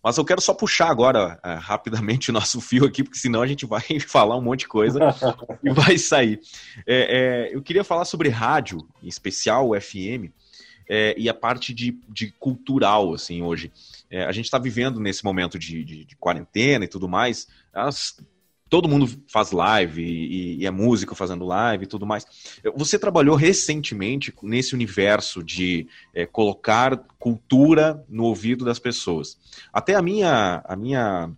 [0.03, 3.47] Mas eu quero só puxar agora é, rapidamente o nosso fio aqui, porque senão a
[3.47, 4.99] gente vai falar um monte de coisa
[5.63, 6.39] e vai sair.
[6.87, 10.31] É, é, eu queria falar sobre rádio, em especial o FM,
[10.89, 13.71] é, e a parte de, de cultural, assim, hoje.
[14.27, 18.17] a gente está vivendo nesse momento de, de, de, quarentena e tudo mais, as
[18.71, 22.25] todo mundo faz live e, e, é músico fazendo live e tudo mais.
[22.73, 29.37] Você trabalhou recentemente nesse universo de é, colocar cultura no ouvido das pessoas.
[29.73, 31.29] Até a minha, a minha,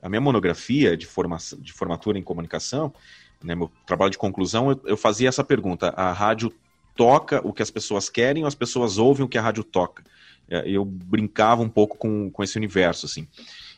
[0.00, 2.94] a minha monografia de, formação, de formatura em comunicação,
[3.42, 6.54] né, meu trabalho de conclusão, eu, eu fazia essa pergunta: a rádio
[6.94, 10.04] toca o que as pessoas querem ou as pessoas ouvem o que a rádio toca?
[10.48, 13.26] É, eu brincava um pouco com, com esse universo, assim.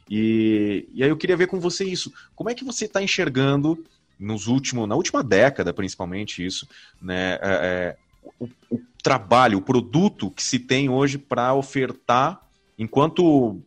[0.09, 2.13] E, e aí eu queria ver com você isso.
[2.35, 3.85] Como é que você está enxergando
[4.19, 6.69] nos últimos, na última década, principalmente isso,
[7.01, 7.35] né?
[7.35, 7.97] É, é,
[8.41, 12.41] o, o, trabalho, o produto que se tem hoje para ofertar
[12.79, 13.61] enquanto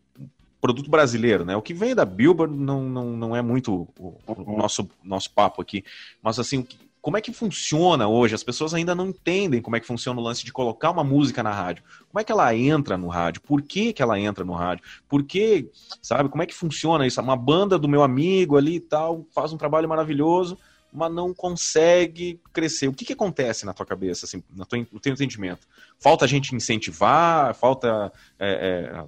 [0.60, 1.56] produto brasileiro, né?
[1.56, 5.62] O que vem da Billboard não, não, não é muito o, o nosso, nosso papo
[5.62, 5.84] aqui,
[6.22, 8.36] mas assim, o que, como é que funciona hoje?
[8.36, 11.42] As pessoas ainda não entendem como é que funciona o lance de colocar uma música
[11.42, 11.84] na rádio.
[12.10, 13.42] Como é que ela entra no rádio?
[13.42, 14.84] Por que, que ela entra no rádio?
[15.10, 15.70] Por que,
[16.02, 17.20] sabe, como é que funciona isso?
[17.20, 20.58] Uma banda do meu amigo ali e tal faz um trabalho maravilhoso,
[20.94, 22.88] mas não consegue crescer.
[22.88, 25.68] O que, que acontece na tua cabeça, assim, no teu, entendimento?
[25.98, 27.56] Falta a gente incentivar?
[27.56, 29.06] Falta é, é,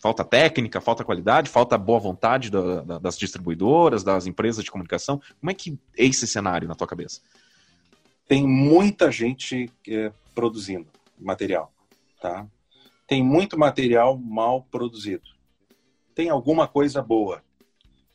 [0.00, 5.20] falta técnica, falta qualidade, falta boa vontade da, da, das distribuidoras, das empresas de comunicação.
[5.38, 7.20] Como é que é esse cenário na tua cabeça?
[8.26, 10.86] Tem muita gente é, produzindo
[11.18, 11.72] material,
[12.20, 12.46] tá?
[13.06, 15.28] Tem muito material mal produzido.
[16.14, 17.42] Tem alguma coisa boa.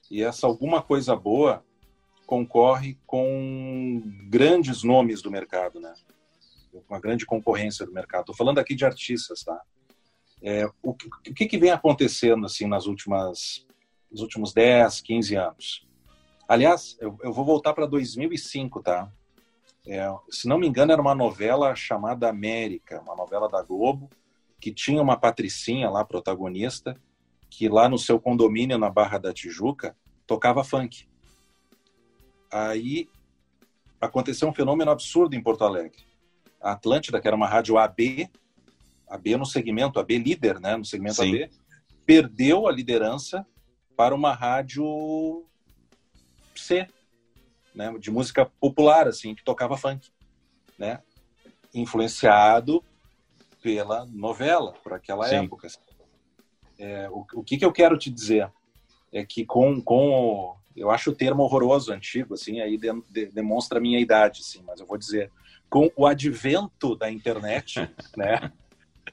[0.10, 1.64] E essa alguma coisa boa
[2.26, 5.94] concorre com grandes nomes do mercado, né?
[6.90, 8.22] Uma grande concorrência do mercado.
[8.22, 9.62] Estou falando aqui de artistas, tá?
[10.48, 13.66] É, o, que, que vem acontecendo assim nas últimas
[14.12, 15.88] nos últimos 10, 15 anos?
[16.48, 19.12] Aliás, eu, eu vou voltar para 2005, tá?
[19.88, 24.08] É, se não me engano, era uma novela chamada América, uma novela da Globo,
[24.60, 26.96] que tinha uma patricinha lá, protagonista,
[27.50, 31.08] que lá no seu condomínio na Barra da Tijuca tocava funk.
[32.54, 33.10] Aí
[34.00, 36.06] aconteceu um fenômeno absurdo em Porto Alegre.
[36.62, 38.30] a Atlântida, que era uma rádio AB,
[39.10, 41.30] AB no segmento, AB líder, né, no segmento Sim.
[41.30, 41.50] AB,
[42.06, 43.46] perdeu a liderança
[43.96, 45.46] para uma rádio
[46.56, 46.88] C,
[47.74, 50.10] né, de música popular, assim, que tocava funk,
[50.78, 51.02] né,
[51.74, 52.84] influenciado
[53.62, 55.46] pela novela, por aquela Sim.
[55.46, 55.68] época.
[55.68, 55.80] Assim.
[56.78, 58.52] É, o, o que, que eu quero te dizer
[59.12, 63.78] é que com, com eu acho o termo horroroso, antigo, assim, aí de, de, demonstra
[63.78, 65.32] a minha idade, assim, mas eu vou dizer,
[65.70, 67.80] com o advento da internet,
[68.16, 68.52] né,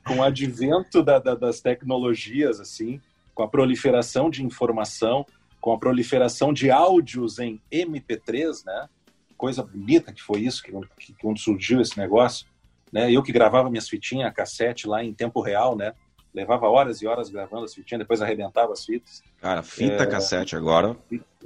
[0.05, 3.01] com o advento da, da, das tecnologias, assim,
[3.35, 5.25] com a proliferação de informação,
[5.61, 8.89] com a proliferação de áudios em MP3, né,
[9.37, 12.47] coisa bonita que foi isso, que, que quando surgiu esse negócio,
[12.93, 15.95] né, eu que gravava minhas fitinhas, cassete lá em tempo real, né,
[16.35, 19.23] levava horas e horas gravando as fitinhas, depois arrebentava as fitas.
[19.41, 20.97] Cara, fita é, cassete agora.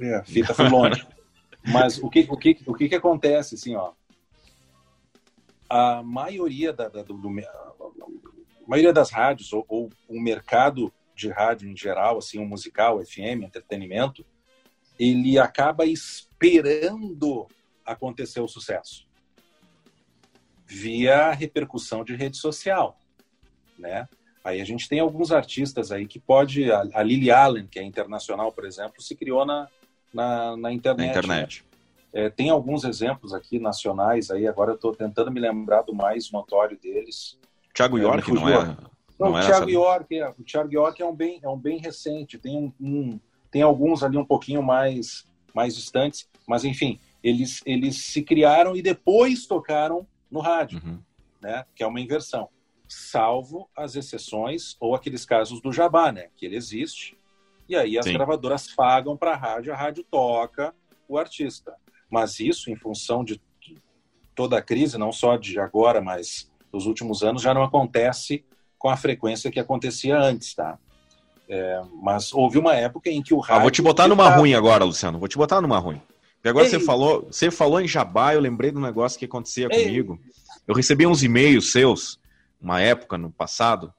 [0.01, 1.07] É, fita foi longe.
[1.67, 3.93] Mas o que, o que, o que, que acontece, assim, ó?
[5.69, 7.29] A maioria, da, da do, do,
[8.67, 13.03] a maioria das rádios, ou, ou o mercado de rádio em geral, assim, o musical,
[13.05, 14.25] FM, entretenimento,
[14.99, 17.47] ele acaba esperando
[17.85, 19.07] acontecer o sucesso
[20.67, 22.99] via repercussão de rede social,
[23.79, 24.09] né?
[24.45, 26.71] Aí a gente tem alguns artistas aí que pode.
[26.71, 29.69] A, Lily Allen, que é internacional, por exemplo, se criou na,
[30.13, 31.07] na, na internet.
[31.07, 31.65] Na internet.
[32.13, 32.27] Né?
[32.27, 36.31] É, tem alguns exemplos aqui nacionais aí, agora eu estou tentando me lembrar do mais
[36.31, 37.39] notório deles.
[37.77, 38.65] Thiago é, York não é?
[39.19, 41.79] Não, não o, Thiago York, é, o Thiago York é um bem, é um bem
[41.79, 47.61] recente, tem, um, um, tem alguns ali um pouquinho mais, mais distantes, mas enfim, eles,
[47.67, 50.99] eles se criaram e depois tocaram no rádio, uhum.
[51.41, 51.65] né?
[51.75, 52.49] Que é uma inversão
[52.89, 56.29] salvo as exceções ou aqueles casos do jabá, né?
[56.37, 57.19] Que ele existe.
[57.69, 58.13] E aí as Sim.
[58.13, 60.75] gravadoras pagam para a rádio, a rádio toca
[61.09, 61.75] o artista.
[62.09, 63.41] Mas isso, em função de
[64.35, 68.45] toda a crise, não só de agora, mas dos últimos anos, já não acontece
[68.79, 70.79] com a frequência que acontecia antes, tá?
[71.49, 73.57] É, mas houve uma época em que o rádio.
[73.57, 75.19] Ah, vou te botar numa ruim agora, Luciano.
[75.19, 76.01] Vou te botar numa ruim.
[76.35, 76.71] Porque agora Ei.
[76.71, 79.85] você falou, você falou em jabá, eu lembrei do negócio que acontecia Ei.
[79.85, 80.21] comigo.
[80.67, 82.19] Eu recebi uns e-mails seus
[82.61, 83.93] uma época no passado,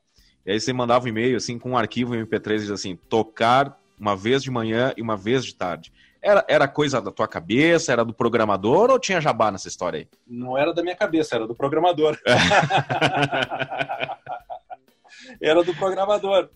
[0.45, 3.79] e aí você mandava um e-mail assim com um arquivo MP3 e dizia assim: tocar
[3.99, 5.91] uma vez de manhã e uma vez de tarde.
[6.27, 10.09] Era, era coisa da tua cabeça, era do programador ou tinha jabá nessa história aí?
[10.27, 12.19] Não era da minha cabeça, era do programador.
[15.41, 16.49] era do programador.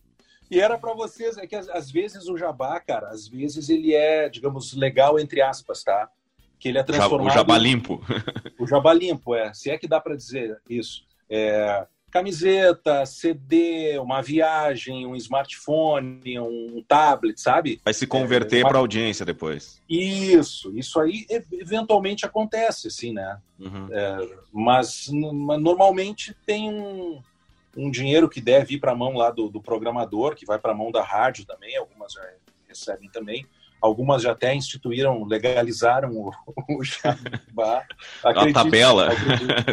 [0.49, 4.27] E era para vocês, é que às vezes o jabá, cara, às vezes ele é,
[4.27, 6.09] digamos, legal entre aspas, tá?
[6.59, 7.31] Que ele é transformado.
[7.31, 8.01] O jabá limpo.
[8.59, 9.53] O jabá limpo, é.
[9.53, 11.05] Se é que dá para dizer isso.
[11.29, 17.81] É, camiseta, CD, uma viagem, um smartphone, um tablet, sabe?
[17.83, 19.81] Vai se converter é, para audiência depois.
[19.89, 23.39] Isso, isso aí eventualmente acontece, assim, né?
[23.57, 23.87] Uhum.
[23.91, 27.21] É, mas, normalmente tem um,
[27.77, 30.73] um, dinheiro que deve ir para a mão lá do, do programador, que vai para
[30.73, 32.21] a mão da rádio também, algumas já
[32.67, 33.45] recebem também.
[33.81, 36.31] Algumas já até instituíram, legalizaram o,
[36.77, 37.83] o jabá.
[38.23, 39.09] Acredite, uma tabela.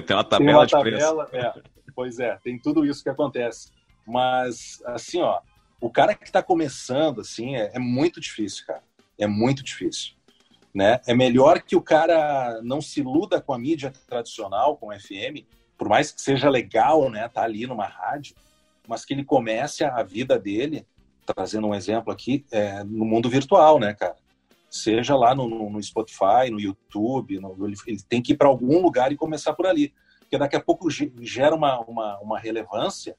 [0.07, 1.29] tem uma tabela tem uma tabela.
[1.31, 1.77] É.
[1.98, 3.72] Pois é, tem tudo isso que acontece.
[4.06, 5.40] Mas, assim, ó,
[5.80, 8.84] o cara que está começando, assim, é, é, muito difícil, cara.
[9.18, 10.14] É muito difícil.
[10.72, 11.00] Né?
[11.08, 15.44] É melhor que o cara não se iluda com a mídia tradicional, com o FM,
[15.76, 18.37] por mais que seja legal, né, tá ali numa rádio,
[18.87, 20.87] mas que ele comece a vida dele,
[21.26, 24.14] trazendo um exemplo aqui, é, no mundo virtual, né, cara?
[24.70, 29.11] Seja lá no, no Spotify, no YouTube, no, ele, tem que ir para algum lugar
[29.11, 29.92] e começar por ali
[30.28, 33.16] porque daqui a pouco gera uma, uma, uma relevância,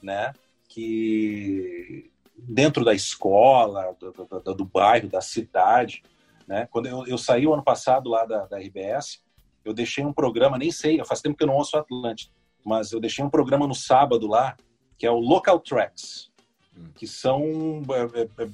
[0.00, 0.32] né?
[0.68, 6.04] Que dentro da escola, do, do, do, bairro, da cidade,
[6.46, 6.68] né?
[6.70, 9.24] Quando eu, eu saí o ano passado lá da, da RBS,
[9.64, 12.32] eu deixei um programa, nem sei, faz tempo que eu não ouço Atlântico,
[12.64, 14.56] mas eu deixei um programa no sábado lá,
[14.96, 16.30] que é o Local Tracks,
[16.78, 16.90] hum.
[16.94, 17.42] que são
[17.90, 18.48] é, é, é,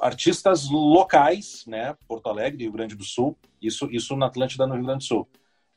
[0.00, 1.96] artistas locais, né?
[2.08, 5.28] Porto Alegre, Rio Grande do Sul, isso, isso na Atlântida, no Rio Grande do Sul.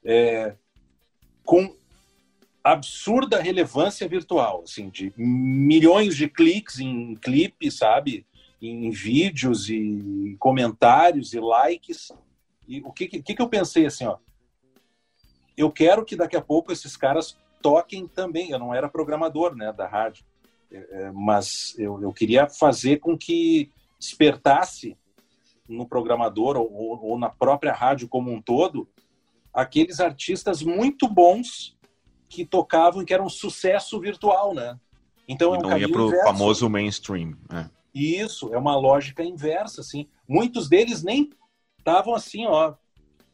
[0.03, 0.55] É,
[1.47, 1.73] com
[2.61, 8.25] absurda relevância virtual, assim, de milhões de cliques em clipes, sabe?
[8.61, 12.11] Em vídeos e comentários e likes.
[12.67, 14.17] E o que, que, que eu pensei assim, ó?
[15.55, 18.51] Eu quero que daqui a pouco esses caras toquem também.
[18.51, 20.25] Eu não era programador, né, da rádio,
[20.69, 24.97] é, é, mas eu, eu queria fazer com que despertasse
[25.69, 28.87] no programador ou, ou na própria rádio como um todo
[29.57, 31.75] aqueles artistas muito bons
[32.29, 34.79] que tocavam e que eram um sucesso virtual, né?
[35.27, 36.25] Então é um não ia pro inverso.
[36.25, 37.35] famoso mainstream.
[37.51, 37.65] É.
[37.91, 40.07] Isso, é uma lógica inversa, assim.
[40.27, 41.31] Muitos deles nem
[41.79, 42.75] estavam assim, ó,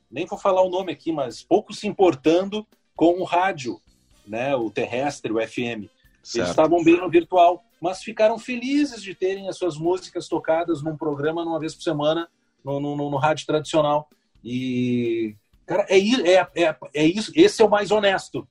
[0.09, 3.81] nem vou falar o nome aqui, mas pouco se importando com o rádio,
[4.25, 5.91] né, o terrestre, o FM.
[6.23, 6.38] Certo.
[6.38, 10.95] Eles estavam bem no virtual, mas ficaram felizes de terem as suas músicas tocadas num
[10.95, 12.29] programa uma vez por semana
[12.63, 14.07] no, no, no rádio tradicional.
[14.41, 17.32] E, cara, é, é, é, é isso.
[17.36, 18.47] Esse é o mais honesto.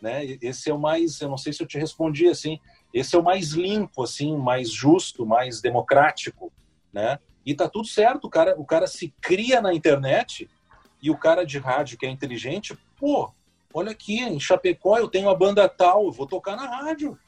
[0.00, 0.38] Né?
[0.42, 2.60] Esse é o mais, eu não sei se eu te respondi assim,
[2.92, 6.52] esse é o mais limpo, assim, mais justo, mais democrático,
[6.92, 7.18] né?
[7.44, 10.48] E tá tudo certo, o cara, o cara se cria na internet
[11.02, 13.32] e o cara de rádio que é inteligente, pô,
[13.72, 17.18] olha aqui, em Chapecó eu tenho uma banda tal, eu vou tocar na rádio.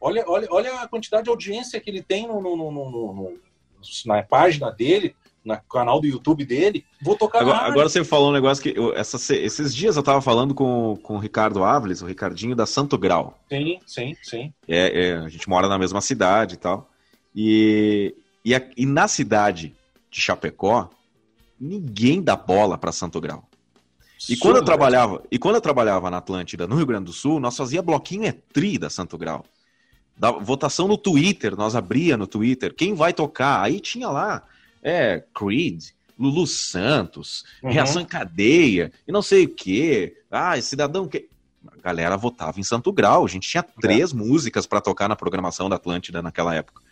[0.00, 3.40] Olha, olha, olha a quantidade de audiência que ele tem no, no, no, no
[4.06, 6.84] na página dele, no canal do YouTube dele.
[7.00, 10.20] Vou tocar agora, agora você falou um negócio que eu, essa, esses dias eu tava
[10.20, 13.38] falando com, com o Ricardo Áviles, o Ricardinho da Santo Grau.
[13.48, 14.52] Sim, sim, sim.
[14.68, 16.88] É, é, a gente mora na mesma cidade e tal.
[17.34, 19.74] E, e, a, e na cidade
[20.10, 20.90] de Chapecó,
[21.58, 23.48] ninguém dá bola para Santo Grau.
[24.28, 27.40] E quando eu trabalhava, e quando eu trabalhava na Atlântida, no Rio Grande do Sul,
[27.40, 29.44] nós fazia bloquinho é tri da Santo Grau.
[30.16, 33.62] Da votação no Twitter, nós abria no Twitter, quem vai tocar?
[33.62, 34.42] Aí tinha lá,
[34.82, 35.84] é, Creed,
[36.18, 37.70] Lulu Santos, uhum.
[37.70, 40.16] Reação em Cadeia, e não sei o quê.
[40.30, 41.28] Ah, cidadão que
[41.66, 43.24] a galera votava em Santo Grau.
[43.24, 44.14] A gente tinha três é.
[44.14, 46.82] músicas para tocar na programação da Atlântida naquela época.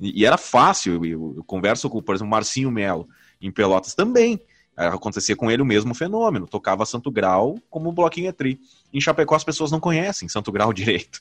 [0.00, 1.04] E, e era fácil.
[1.04, 3.08] Eu, eu, converso com, por exemplo, Marcinho Melo
[3.40, 4.40] em Pelotas também.
[4.76, 6.46] Acontecia com ele o mesmo fenômeno.
[6.46, 8.58] Tocava Santo Grau como um bloquinho etri.
[8.92, 11.20] Em Chapecó as pessoas não conhecem Santo Grau direito.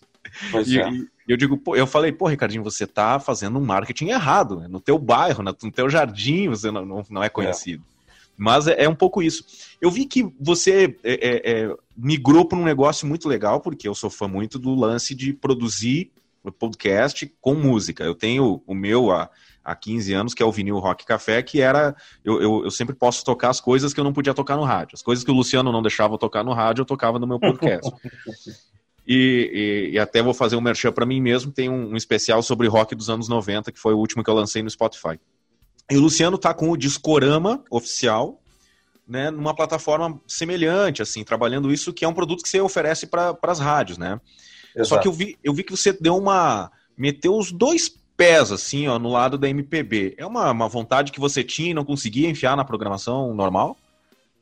[0.66, 0.90] E, é.
[0.90, 4.68] e, eu digo, pô, eu falei, pô, Ricardinho, você tá fazendo um marketing errado, né?
[4.68, 7.84] No teu bairro, no teu jardim, você não, não, não é conhecido.
[7.88, 7.92] É.
[8.38, 9.44] Mas é, é, um pouco isso.
[9.80, 13.94] Eu vi que você é, é, é migrou para um negócio muito legal, porque eu
[13.94, 16.12] sou fã muito do lance de produzir
[16.58, 18.04] podcast com música.
[18.04, 19.30] Eu tenho o meu há,
[19.63, 21.95] há 15 anos, que é o Vinil Rock Café, que era.
[22.24, 24.95] Eu, eu, eu, sempre posso tocar as coisas que eu não podia tocar no rádio.
[24.95, 27.39] As coisas que o Luciano não deixava eu tocar no rádio, eu tocava no meu
[27.39, 27.89] podcast.
[29.08, 31.52] e, e, e, até vou fazer um merchan para mim mesmo.
[31.52, 34.36] Tem um, um, especial sobre rock dos anos 90, que foi o último que eu
[34.36, 35.19] lancei no Spotify.
[35.89, 38.41] E o Luciano tá com o Discorama oficial,
[39.08, 43.38] né, numa plataforma semelhante, assim, trabalhando isso, que é um produto que você oferece para
[43.43, 44.21] as rádios, né?
[44.74, 44.88] Exato.
[44.88, 46.71] Só que eu vi, eu vi que você deu uma.
[46.97, 47.89] meteu os dois
[48.22, 50.14] pés, assim, ó, no lado da MPB.
[50.16, 53.76] É uma, uma vontade que você tinha e não conseguia enfiar na programação normal?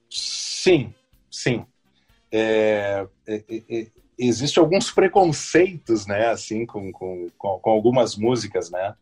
[0.10, 0.94] Sim,
[1.32, 1.66] sim.
[2.30, 3.88] É, é, é, é
[4.22, 8.94] Existem alguns preconceitos, né, assim, com, com, com, algumas músicas, né?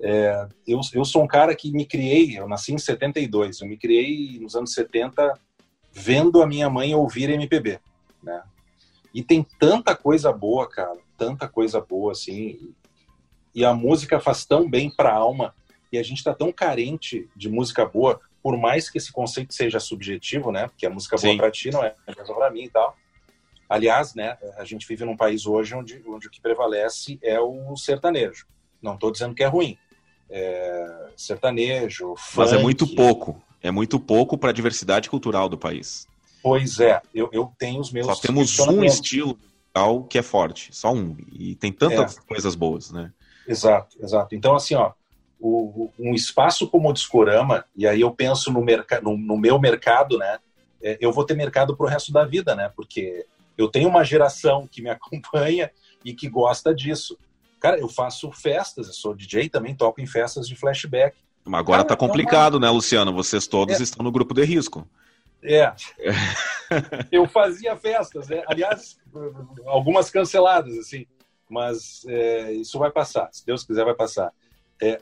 [0.00, 3.76] É, eu, eu sou um cara que me criei, eu nasci em 72, eu me
[3.76, 5.38] criei nos anos 70
[5.92, 7.78] vendo a minha mãe ouvir MPB,
[8.22, 8.42] né?
[9.12, 12.74] E tem tanta coisa boa, cara, tanta coisa boa assim.
[13.56, 15.54] E a música faz tão bem para a alma
[15.90, 19.80] e a gente tá tão carente de música boa, por mais que esse conceito seja
[19.80, 20.68] subjetivo, né?
[20.68, 21.28] Porque a música Sim.
[21.28, 22.94] boa para ti não é mesmo para mim e tal.
[23.66, 27.74] Aliás, né, a gente vive num país hoje onde, onde o que prevalece é o
[27.76, 28.46] sertanejo.
[28.80, 29.78] Não estou dizendo que é ruim.
[30.28, 32.36] É sertanejo, funk...
[32.36, 33.42] Mas é muito pouco.
[33.62, 36.06] É muito pouco para a diversidade cultural do país.
[36.42, 38.06] Pois é, eu, eu tenho os meus.
[38.06, 39.38] Só temos um estilo
[39.76, 41.16] musical que é forte, só um.
[41.32, 42.20] E tem tantas é.
[42.28, 43.12] coisas boas, né?
[43.46, 44.34] Exato, exato.
[44.34, 44.92] Então, assim, ó,
[45.38, 49.58] o, um espaço como o Discorama, e aí eu penso no, mercado, no, no meu
[49.58, 50.38] mercado, né?
[50.82, 52.70] É, eu vou ter mercado para o resto da vida, né?
[52.74, 55.70] Porque eu tenho uma geração que me acompanha
[56.04, 57.18] e que gosta disso.
[57.60, 61.16] Cara, eu faço festas, eu sou DJ também, toco em festas de flashback.
[61.44, 62.66] Mas agora Cara, tá complicado, é uma...
[62.66, 63.12] né, Luciano?
[63.12, 63.82] Vocês todos é.
[63.82, 64.88] estão no grupo de risco.
[65.42, 65.72] É.
[67.12, 68.42] eu fazia festas, né?
[68.46, 68.98] Aliás,
[69.66, 71.06] algumas canceladas, assim.
[71.48, 73.28] Mas é, isso vai passar.
[73.32, 74.32] Se Deus quiser, vai passar.
[74.82, 75.00] É,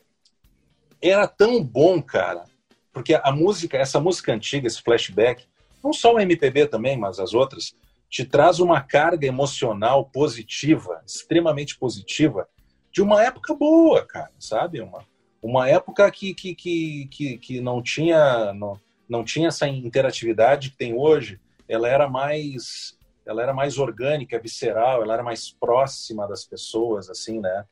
[1.00, 2.44] era tão bom, cara,
[2.92, 5.44] porque a música, essa música antiga, esse flashback,
[5.82, 7.74] não só o MPB também, mas as outras,
[8.08, 12.48] te traz uma carga emocional positiva, extremamente positiva,
[12.92, 14.80] de uma época boa, cara, sabe?
[14.80, 15.04] Uma,
[15.42, 18.54] uma época que, que, que, que, que não tinha.
[18.54, 22.96] Não, não tinha essa interatividade que tem hoje, ela era mais
[23.26, 27.64] ela era mais orgânica, visceral, ela era mais próxima das pessoas, assim, né?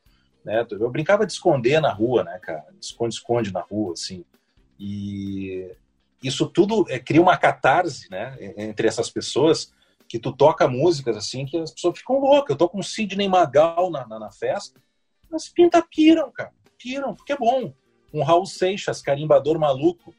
[0.43, 0.65] né?
[0.71, 2.65] Eu brincava de esconder na rua, né, cara?
[2.81, 4.25] Esconde-esconde na rua, assim.
[4.79, 5.71] E
[6.21, 9.71] isso tudo é, cria uma catarse, né, entre essas pessoas,
[10.07, 12.51] que tu toca músicas, assim, que as pessoas ficam loucas.
[12.51, 14.79] Eu tô com Sidney Magal na, na, na festa,
[15.29, 16.51] mas pinta piram, cara.
[16.77, 17.73] Piram, porque é bom.
[18.13, 20.13] Um Raul Seixas, carimbador maluco,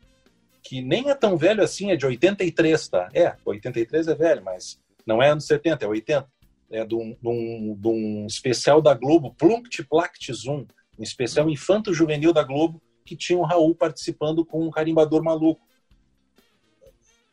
[0.62, 3.08] que nem é tão velho assim, é de 83, tá?
[3.14, 6.34] É, 83 é velho, mas não é anos 70, é 80.
[6.70, 10.66] É de um, de um, de um especial da Globo, Plunct Plact Zoom,
[10.98, 15.60] um especial infanto-juvenil da Globo, que tinha o Raul participando com um carimbador maluco.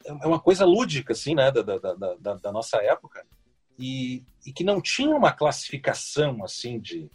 [0.05, 3.26] é uma coisa lúdica, assim, né, da, da, da, da nossa época,
[3.80, 7.09] e, e, que não tinha uma classificação, assim, de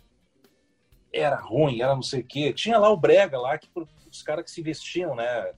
[1.13, 2.53] era ruim, era não sei o quê.
[2.53, 3.69] Tinha lá o Brega, lá, que
[4.11, 5.53] os caras que se vestiam, né,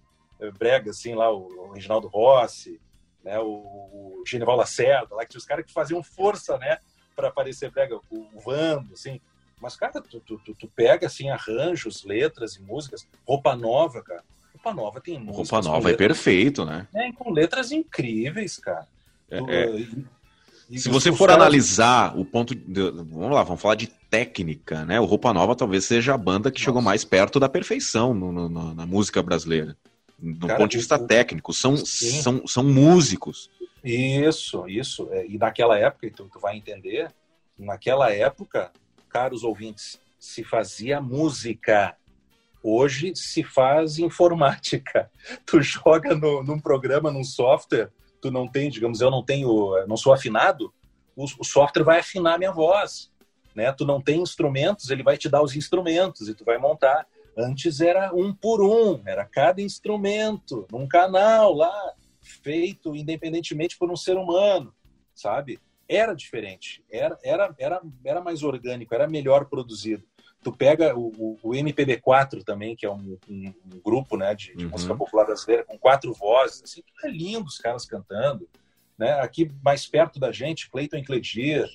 [0.59, 2.81] Brega, assim, lá, o, o Reginaldo Rossi,
[3.29, 6.79] né, o, o Genival Lacerda, lá, que tinha os caras que faziam força, né,
[7.15, 9.21] para aparecer Brega, o, o Vando, assim.
[9.61, 14.23] Mas, cara, tu, tu, tu, tu pega, assim, arranjos, letras e músicas, roupa nova, cara
[14.59, 15.51] Roupa Nova tem músicas.
[15.51, 16.87] Roupa Nova é perfeito, né?
[16.95, 18.87] É, com letras incríveis, cara.
[19.31, 19.87] É, é...
[20.69, 21.43] E, Se você for caras...
[21.43, 22.55] analisar o ponto.
[22.55, 22.91] De...
[22.91, 25.01] Vamos lá, vamos falar de técnica, né?
[25.01, 26.65] O Roupa Nova talvez seja a banda que Nossa.
[26.65, 29.77] chegou mais perto da perfeição no, no, na música brasileira.
[30.19, 31.07] Do cara, ponto de vista o...
[31.07, 31.53] técnico.
[31.53, 33.51] São, são, são músicos.
[33.85, 35.09] Isso, isso.
[35.13, 37.13] É, e naquela época, então tu vai entender,
[37.59, 38.73] naquela época,
[39.09, 41.97] caros ouvintes, se fazia música.
[42.63, 45.11] Hoje se faz informática.
[45.47, 47.91] Tu joga no, num programa, num software,
[48.21, 50.73] tu não tem, digamos, eu não tenho, não sou afinado,
[51.15, 53.11] o, o software vai afinar minha voz.
[53.55, 53.73] Né?
[53.73, 57.07] Tu não tem instrumentos, ele vai te dar os instrumentos e tu vai montar.
[57.39, 63.97] Antes era um por um, era cada instrumento, num canal lá, feito independentemente por um
[63.97, 64.75] ser humano,
[65.15, 65.61] sabe?
[65.89, 70.03] Era diferente, era, era, era, era mais orgânico, era melhor produzido.
[70.43, 74.65] Tu pega o, o, MPB4 também, que é um, um, um grupo né, de, de
[74.65, 74.71] uhum.
[74.73, 78.49] música popular brasileira, com quatro vozes, assim, é lindo os caras cantando.
[78.99, 79.13] Né?
[79.21, 81.69] Aqui mais perto da gente, Cleiton Cledir,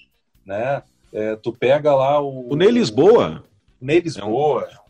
[0.45, 0.84] né?
[1.14, 2.51] É, tu pega lá o.
[2.51, 3.43] O Ney Lisboa.
[3.80, 4.68] Ney Lisboa.
[4.70, 4.83] É um,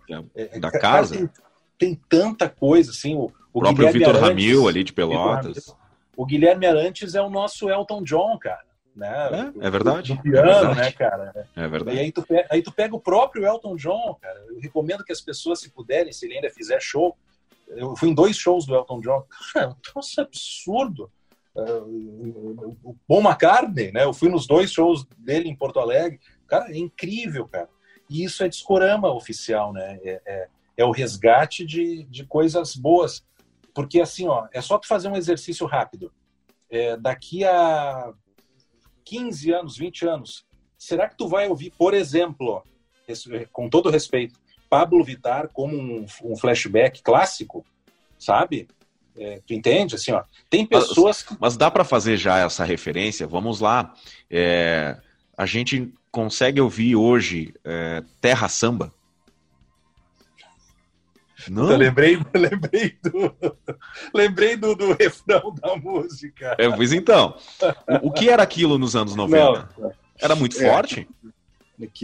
[0.60, 1.16] da casa.
[1.16, 1.30] Tem,
[1.78, 3.16] tem, tanta coisa, assim.
[3.16, 5.76] O, o próprio Vitor Ramil ali de Pelotas.
[6.16, 8.64] O Guilherme Arantes é o nosso Elton John, cara
[8.96, 9.54] né?
[9.60, 10.14] É, é verdade.
[10.14, 10.80] Do piano, é verdade.
[10.80, 11.48] né, cara?
[11.56, 11.98] É verdade.
[11.98, 14.40] E aí tu, pega, aí tu pega o próprio Elton John, cara.
[14.48, 17.18] Eu recomendo que as pessoas, se puderem, se ele ainda fizer show.
[17.68, 19.26] Eu fui em dois shows do Elton John.
[19.54, 21.12] Cara, é um troço absurdo.
[21.56, 24.04] O Paul McCartney, né?
[24.04, 26.20] Eu fui nos dois shows dele em Porto Alegre.
[26.48, 27.70] Cara, é incrível, cara.
[28.14, 30.00] E isso é discorama oficial, né?
[30.04, 30.48] É, é,
[30.78, 33.26] é o resgate de, de coisas boas.
[33.74, 36.14] Porque assim, ó, é só tu fazer um exercício rápido.
[36.70, 38.14] É, daqui a
[39.04, 40.46] 15 anos, 20 anos,
[40.78, 42.64] será que tu vai ouvir, por exemplo,
[43.52, 44.40] com todo respeito,
[44.70, 47.66] Pablo Vitar como um, um flashback clássico,
[48.20, 48.68] sabe?
[49.18, 49.96] É, tu entende?
[49.96, 51.26] Assim, ó, tem pessoas.
[51.32, 53.26] Mas, mas dá para fazer já essa referência?
[53.26, 53.92] Vamos lá.
[54.30, 55.00] É,
[55.36, 58.94] a gente consegue ouvir hoje é, Terra Samba?
[61.50, 61.70] Não.
[61.72, 63.36] Eu lembrei, lembrei do,
[64.14, 66.56] lembrei do, do refrão da música.
[66.58, 67.36] É, pois então.
[68.04, 69.70] O, o, que era aquilo nos anos 90?
[69.78, 69.92] Não,
[70.22, 71.10] era muito é, forte?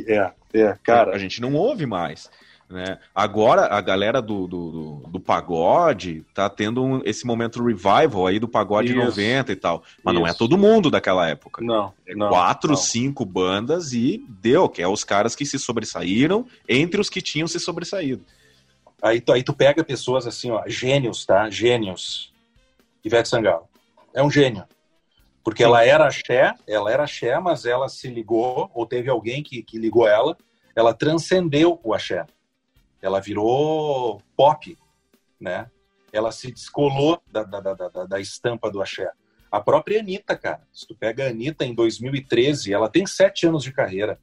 [0.08, 1.16] É, é, cara.
[1.16, 2.30] A gente não ouve mais.
[2.70, 3.00] Né?
[3.16, 8.38] Agora a galera do, do, do, do pagode tá tendo um, esse momento revival aí
[8.38, 9.06] do pagode Isso.
[9.06, 9.84] 90 e tal.
[10.04, 10.22] Mas Isso.
[10.22, 11.64] não é todo mundo daquela época.
[11.66, 11.92] Não.
[12.06, 12.78] É não, quatro, não.
[12.78, 17.48] cinco bandas e deu, que é os caras que se sobressaíram entre os que tinham
[17.48, 18.24] se sobressaído.
[19.02, 21.50] Aí tu, aí tu pega pessoas assim, ó, gênios, tá?
[21.50, 22.32] Gênios.
[23.04, 23.68] Ivete Sangalo.
[24.14, 24.64] É um gênio.
[25.44, 25.70] Porque Sim.
[25.70, 29.80] ela era axé, ela era axé, mas ela se ligou, ou teve alguém que, que
[29.80, 30.38] ligou ela,
[30.76, 32.28] ela transcendeu o axé.
[33.02, 34.78] Ela virou pop,
[35.40, 35.70] né?
[36.12, 39.10] Ela se descolou da, da, da, da, da estampa do axé.
[39.52, 40.62] A própria Anitta, cara.
[40.72, 44.20] Se tu pega a Anitta em 2013, ela tem sete anos de carreira.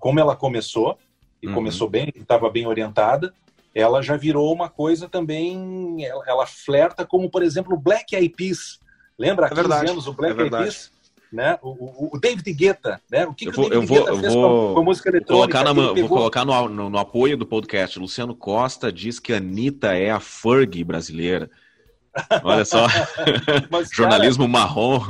[0.00, 0.98] Como ela começou,
[1.42, 1.54] e uhum.
[1.54, 3.32] começou bem, estava bem orientada,
[3.74, 8.34] ela já virou uma coisa também, ela, ela flerta como, por exemplo, o Black Eyed
[8.34, 8.80] Peas.
[9.18, 10.90] Lembra há é 15 verdade, anos o Black é Eyed Peas?
[11.36, 11.58] Né?
[11.60, 13.26] O, o, o, David Guetta, né?
[13.26, 15.24] O que, eu que vou, o David Guetta fez vou, com, com?
[15.26, 15.94] Colocar na, pegou...
[15.94, 17.98] Vou colocar no, no, no, apoio do podcast.
[17.98, 21.50] Luciano Costa diz que a Anitta é a Ferg brasileira.
[22.42, 22.86] Olha só,
[23.70, 25.00] Mas, jornalismo cara, marrom.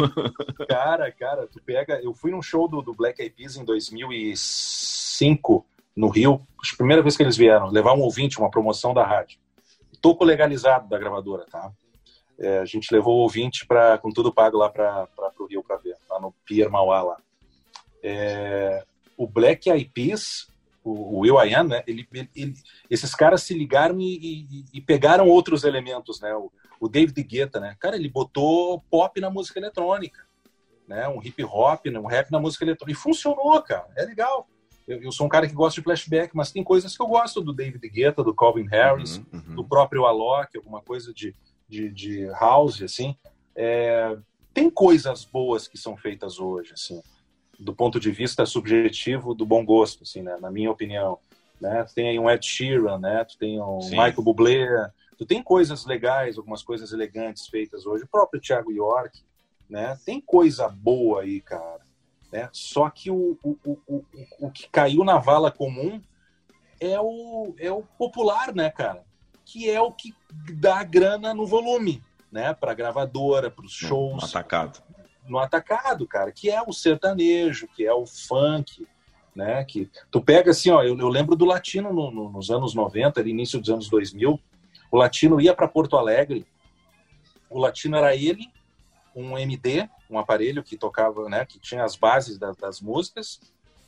[0.69, 2.01] Cara, cara, tu pega...
[2.03, 5.65] Eu fui num show do, do Black Eyed Peas em 2005,
[5.95, 9.39] no Rio, a primeira vez que eles vieram, levar um ouvinte, uma promoção da rádio.
[10.03, 11.71] Toco legalizado da gravadora, tá?
[12.39, 15.09] É, a gente levou o ouvinte pra, com tudo pago lá para
[15.39, 17.17] o Rio para ver, lá no Pier Mauá lá.
[18.03, 18.85] É,
[19.17, 20.49] o Black Eyed Peas,
[20.85, 21.83] o, o Will I Am, né?
[21.87, 22.55] Ele, ele, ele,
[22.91, 26.35] esses caras se ligaram e, e, e, pegaram outros elementos, né?
[26.35, 27.75] O, o David Guetta, né?
[27.81, 30.27] Cara, ele botou pop na música eletrônica,
[30.87, 31.09] né?
[31.09, 31.99] Um hip hop, né?
[31.99, 32.99] um rap na música eletrônica.
[32.99, 33.89] E funcionou, cara.
[33.97, 34.47] É legal.
[34.87, 37.41] Eu, eu, sou um cara que gosta de flashback, mas tem coisas que eu gosto
[37.41, 39.55] do David Guetta, do Calvin Harris, uhum, uhum.
[39.57, 41.35] do próprio Alok, alguma coisa de,
[41.69, 43.17] de, de house, assim.
[43.55, 44.17] É,
[44.53, 47.03] tem coisas boas que são feitas hoje, assim,
[47.59, 51.19] do ponto de vista subjetivo do bom gosto, assim, né, na minha opinião.
[51.61, 51.85] Né?
[51.85, 53.25] Tu tem aí um Ed Sheeran, né?
[53.25, 53.93] Tu tem um Sim.
[53.93, 58.05] Michael Bublé, Tu tem coisas legais, algumas coisas elegantes feitas hoje.
[58.05, 59.23] O próprio Thiago York,
[59.69, 59.99] né?
[60.05, 61.81] Tem coisa boa aí, cara.
[62.31, 62.49] Né?
[62.53, 63.57] Só que o, o,
[63.87, 64.05] o,
[64.41, 66.01] o, que caiu na vala comum
[66.79, 69.05] é o, é o popular, né, cara?
[69.47, 70.15] Que é o que
[70.53, 72.53] dá grana no volume, né?
[72.53, 74.23] Para gravadora, para os shows.
[74.23, 74.83] No atacado.
[75.27, 76.31] No atacado, cara.
[76.31, 78.87] Que é o sertanejo, que é o funk,
[79.35, 79.65] né?
[79.65, 80.83] Que tu pega assim, ó.
[80.83, 84.39] Eu, eu lembro do latino no, no, nos anos 90, ali, início dos anos 2000.
[84.91, 86.47] O latino ia para Porto Alegre.
[87.49, 88.51] O latino era ele,
[89.15, 91.47] um MD, um aparelho que tocava, né?
[91.47, 93.41] Que tinha as bases das, das músicas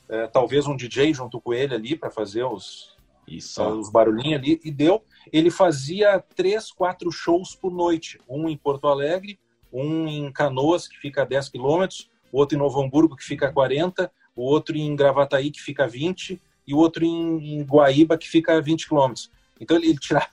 [0.08, 2.96] é, talvez um DJ junto com ele ali para fazer os,
[3.28, 3.62] Isso.
[3.62, 5.04] os barulhinhos ali, e deu.
[5.32, 9.38] Ele fazia três, quatro shows por noite, um em Porto Alegre,
[9.72, 13.52] um em Canoas, que fica a 10 quilômetros, outro em Novo Hamburgo, que fica a
[13.52, 18.18] 40, o outro em Gravataí, que fica a 20, e o outro em, em Guaíba,
[18.18, 19.30] que fica a 20 quilômetros.
[19.60, 20.28] Então ele, ele tirava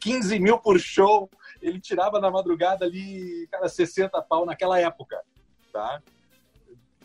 [0.00, 5.20] 15 mil por show, ele tirava na madrugada ali, cara, 60 pau naquela época,
[5.72, 6.00] tá?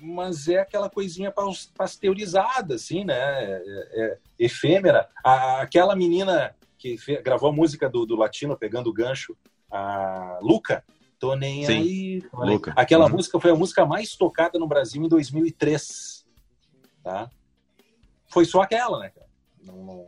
[0.04, 1.34] Mas é aquela coisinha
[1.78, 3.16] pasteurizada, assim, né?
[3.16, 3.62] É,
[3.94, 5.08] é, efêmera.
[5.24, 9.34] A, aquela menina que fez, gravou a música do, do Latino, pegando o gancho,
[9.72, 10.84] a Luca,
[11.18, 12.24] tô nem Sim, aí.
[12.34, 12.74] Luca.
[12.76, 13.14] Aquela uhum.
[13.14, 16.26] música foi a música mais tocada no Brasil em 2003,
[17.02, 17.30] tá?
[18.28, 19.12] Foi só aquela, né?
[19.64, 20.08] Não, não...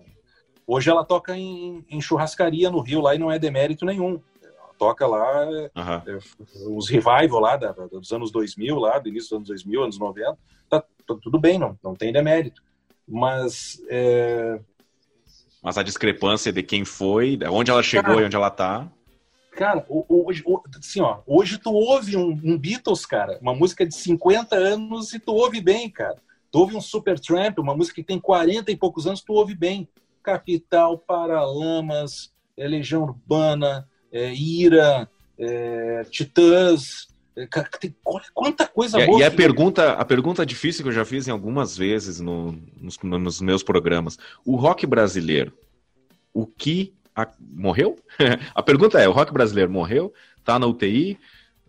[0.67, 4.19] Hoje ela toca em, em churrascaria no Rio, lá e não é demérito nenhum
[4.77, 6.77] toca lá uhum.
[6.77, 10.37] os revival lá da, dos anos 2000, lá do início dos anos 2000, anos 90,
[10.69, 12.61] tá, tá tudo bem, não, não tem demérito.
[13.07, 14.59] Mas é...
[15.61, 18.87] mas a discrepância de quem foi, onde ela chegou cara, e onde ela tá.
[19.51, 20.43] Cara, hoje,
[20.77, 25.19] assim, ó, hoje tu ouve um, um, Beatles, cara, uma música de 50 anos e
[25.19, 26.17] tu ouve bem, cara.
[26.51, 29.87] Tu ouve um Supertramp, uma música que tem 40 e poucos anos, tu ouve bem.
[30.21, 37.13] Capital, Paralamas, é, Legião Urbana, é, Ira, é, Titãs.
[37.35, 37.45] É,
[37.81, 37.93] tem,
[38.33, 39.19] quanta coisa e, boa.
[39.19, 42.97] E a pergunta, a pergunta difícil que eu já fiz em algumas vezes no, nos,
[43.03, 45.51] nos meus programas: o rock brasileiro,
[46.33, 47.99] o que a, morreu?
[48.55, 50.13] a pergunta é: o rock brasileiro morreu?
[50.45, 51.19] Tá na UTI?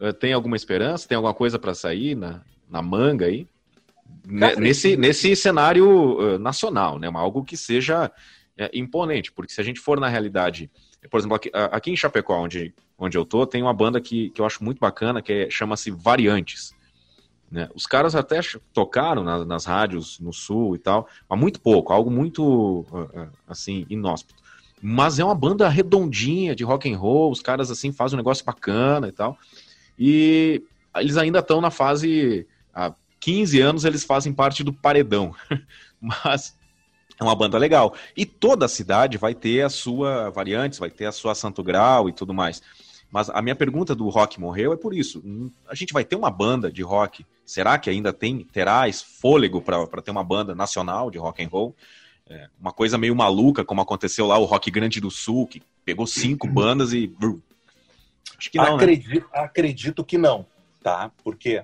[0.01, 1.09] Eh, tem alguma esperança?
[1.09, 3.49] Tem alguma coisa para sair na, na manga aí?
[4.39, 7.11] Cara, nesse, nesse cenário uh, nacional, né?
[7.13, 8.11] Algo que seja
[8.59, 10.71] é, imponente, porque se a gente for na realidade
[11.11, 14.41] por exemplo, aqui, aqui em Chapecó, onde, onde eu tô, tem uma banda que, que
[14.41, 16.75] eu acho muito bacana, que é, chama-se Variantes.
[17.51, 17.69] Né?
[17.75, 18.41] Os caras até
[18.73, 22.85] tocaram na, nas rádios no sul e tal, mas muito pouco, algo muito
[23.47, 24.43] assim inóspito.
[24.83, 28.45] Mas é uma banda redondinha de rock and roll, os caras assim fazem um negócio
[28.45, 29.39] bacana e tal.
[29.99, 30.63] E
[30.97, 35.35] eles ainda estão na fase há 15 anos eles fazem parte do paredão.
[36.01, 36.57] mas
[37.19, 37.95] é uma banda legal.
[38.17, 42.09] E toda a cidade vai ter a sua variantes, vai ter a sua Santo Grau
[42.09, 42.63] e tudo mais.
[43.11, 45.23] Mas a minha pergunta do rock morreu é por isso.
[45.69, 47.25] A gente vai ter uma banda de rock.
[47.45, 51.75] Será que ainda tem terá fôlego para ter uma banda nacional de rock and roll?
[52.29, 56.07] É, uma coisa meio maluca, como aconteceu lá o Rock Grande do Sul, que pegou
[56.07, 57.15] cinco bandas e.
[58.37, 58.75] Acho que não.
[58.75, 59.27] Acredito, né?
[59.33, 60.45] acredito que não,
[60.83, 61.13] tá?
[61.23, 61.63] Porque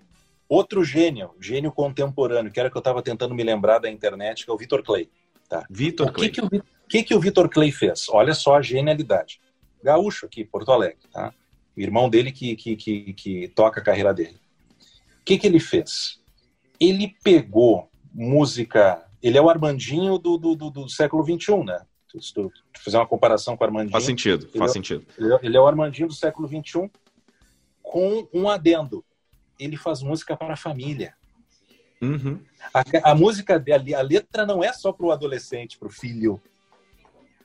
[0.48, 4.50] outro gênio, gênio contemporâneo, que era que eu estava tentando me lembrar da internet, que
[4.50, 5.10] é o Vitor Clay.
[5.52, 5.66] Tá?
[5.68, 6.08] Vitor.
[6.08, 6.48] O que, que, o,
[6.88, 8.08] que, que o Vitor Clay fez?
[8.08, 9.38] Olha só a genialidade.
[9.84, 11.34] Gaúcho aqui, Porto Alegre, tá?
[11.76, 14.40] O irmão dele que, que, que, que toca a carreira dele.
[15.20, 16.18] O que, que ele fez?
[16.80, 19.04] Ele pegou música.
[19.22, 21.82] Ele é o Armandinho do, do, do, do século XXI, né?
[22.18, 23.92] Se tu, tu fizer uma comparação com o Armandinho.
[23.92, 25.06] Faz sentido, faz é, sentido.
[25.18, 26.90] Ele é, ele é o Armandinho do século XXI
[27.82, 29.04] com um adendo.
[29.58, 31.14] Ele faz música para a família.
[32.02, 32.40] Uhum.
[32.74, 36.42] A, a, música dele, a letra não é só para o adolescente, para o filho.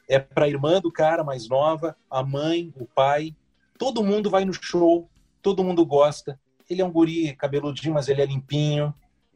[0.10, 3.36] É para a irmã do cara mais nova, a mãe, o pai.
[3.78, 5.08] Todo mundo vai no show,
[5.41, 6.39] todo mundo gosta.
[6.68, 8.93] Ele é um guri cabeludinho, mas ele é limpinho,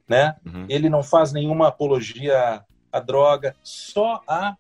[0.07, 0.35] né?
[0.43, 0.65] Uhum.
[0.67, 4.57] Ele não faz nenhuma apologia à droga, só a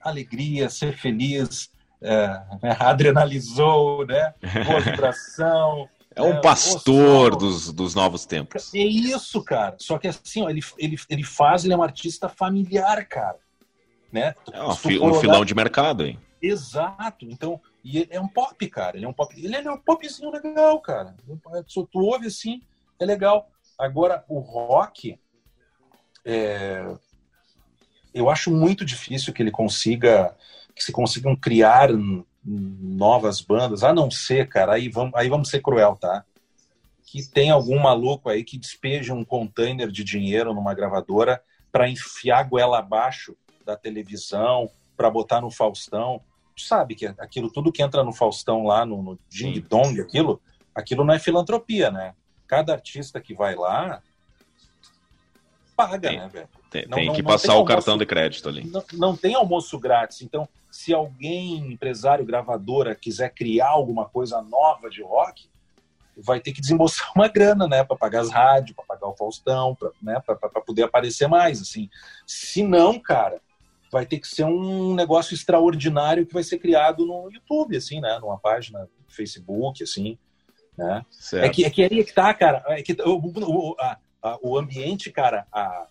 [0.00, 1.70] alegria, ser feliz,
[2.00, 2.42] é,
[2.80, 4.32] adrenalizou, né?
[4.66, 5.88] Boa vibração.
[6.16, 8.74] É um é, pastor dos, dos novos tempos.
[8.74, 9.76] É isso, cara.
[9.78, 13.38] Só que assim, ó, ele, ele, ele faz, ele é um artista familiar, cara.
[14.10, 14.34] Né?
[14.50, 16.18] É um, fi, um filão de mercado, hein?
[16.40, 17.26] Exato.
[17.26, 18.96] Então, e é um pop, cara.
[18.96, 19.34] Ele é um pop.
[19.36, 21.14] Ele é um popzinho legal, cara.
[21.68, 22.62] Tu ouve assim,
[22.98, 23.50] é legal.
[23.78, 25.20] Agora, o rock,
[26.24, 26.96] é...
[28.14, 30.34] eu acho muito difícil que ele consiga,
[30.74, 31.90] que se consigam criar
[32.46, 36.24] novas bandas, a não ser, cara, aí vamos, aí vamos ser cruel, tá?
[37.04, 41.42] Que tem algum maluco aí que despeja um container de dinheiro numa gravadora
[41.72, 46.22] para enfiar a goela abaixo da televisão, para botar no Faustão.
[46.54, 50.40] tu sabe que aquilo tudo que entra no Faustão lá, no, no Ding Dong, aquilo,
[50.74, 52.14] aquilo não é filantropia, né?
[52.46, 54.00] Cada artista que vai lá
[55.76, 56.48] paga, né, velho?
[56.82, 58.64] Tem, não, tem que não, passar tem o cartão de crédito ali.
[58.64, 60.22] Não, não tem almoço grátis.
[60.22, 65.48] Então, se alguém, empresário, gravadora, quiser criar alguma coisa nova de rock,
[66.16, 69.74] vai ter que desembolsar uma grana, né, para pagar as rádios, para pagar o Faustão,
[69.74, 70.20] para né,
[70.64, 71.90] poder aparecer mais, assim.
[72.26, 73.40] Se não, cara,
[73.90, 78.18] vai ter que ser um negócio extraordinário que vai ser criado no YouTube, assim, né,
[78.20, 80.18] numa página do Facebook, assim,
[80.76, 81.04] né.
[81.34, 84.38] É que é que aí é que tá, cara, é que o, o, a, a,
[84.42, 85.86] o ambiente, cara, a,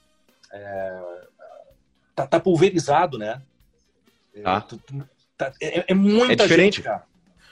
[2.15, 3.41] tá, tá, pulverizado, né.
[4.43, 4.61] Tá.
[5.37, 6.77] tá é, é muita é diferente.
[6.77, 6.89] Gente.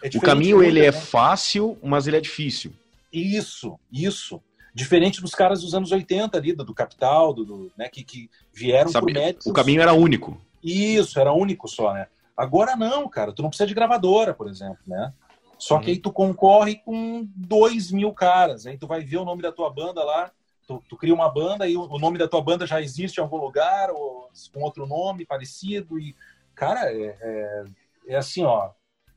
[0.04, 2.74] É o caminho ele é fácil, mas ele é difícil.
[3.12, 4.42] Isso, isso.
[4.76, 8.90] Diferente dos caras dos anos 80 ali, do, Capital, do, do né, que, que vieram
[8.90, 9.46] Sabe, por médicos.
[9.46, 10.42] O caminho era único.
[10.64, 12.08] Isso, era único só, né?
[12.36, 13.32] Agora não, cara.
[13.32, 15.14] Tu não precisa de gravadora, por exemplo, né?
[15.60, 18.66] Só que aí tu concorre com dois mil caras.
[18.66, 20.32] Aí tu vai ver o nome da tua banda lá.
[20.68, 23.22] Tu, tu cria uma banda e o, o, nome da tua banda já existe em
[23.22, 26.00] algum lugar, ou com outro nome parecido.
[26.00, 26.16] E,
[26.56, 27.64] cara, é, é,
[28.08, 28.72] é assim, ó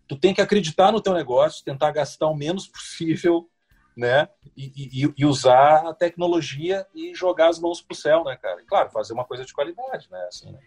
[0.08, 3.48] tu tem que acreditar no teu negócio, tentar gastar o menos possível,
[3.96, 4.28] né?
[4.56, 8.60] E, e, e usar a tecnologia e jogar as mãos pro céu, né, cara?
[8.60, 10.26] E, claro, fazer uma coisa de qualidade, né?
[10.28, 10.58] Assim, né?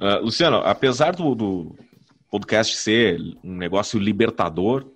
[0.00, 1.76] Uh, Luciano, apesar do, do
[2.30, 4.86] podcast ser um negócio libertador,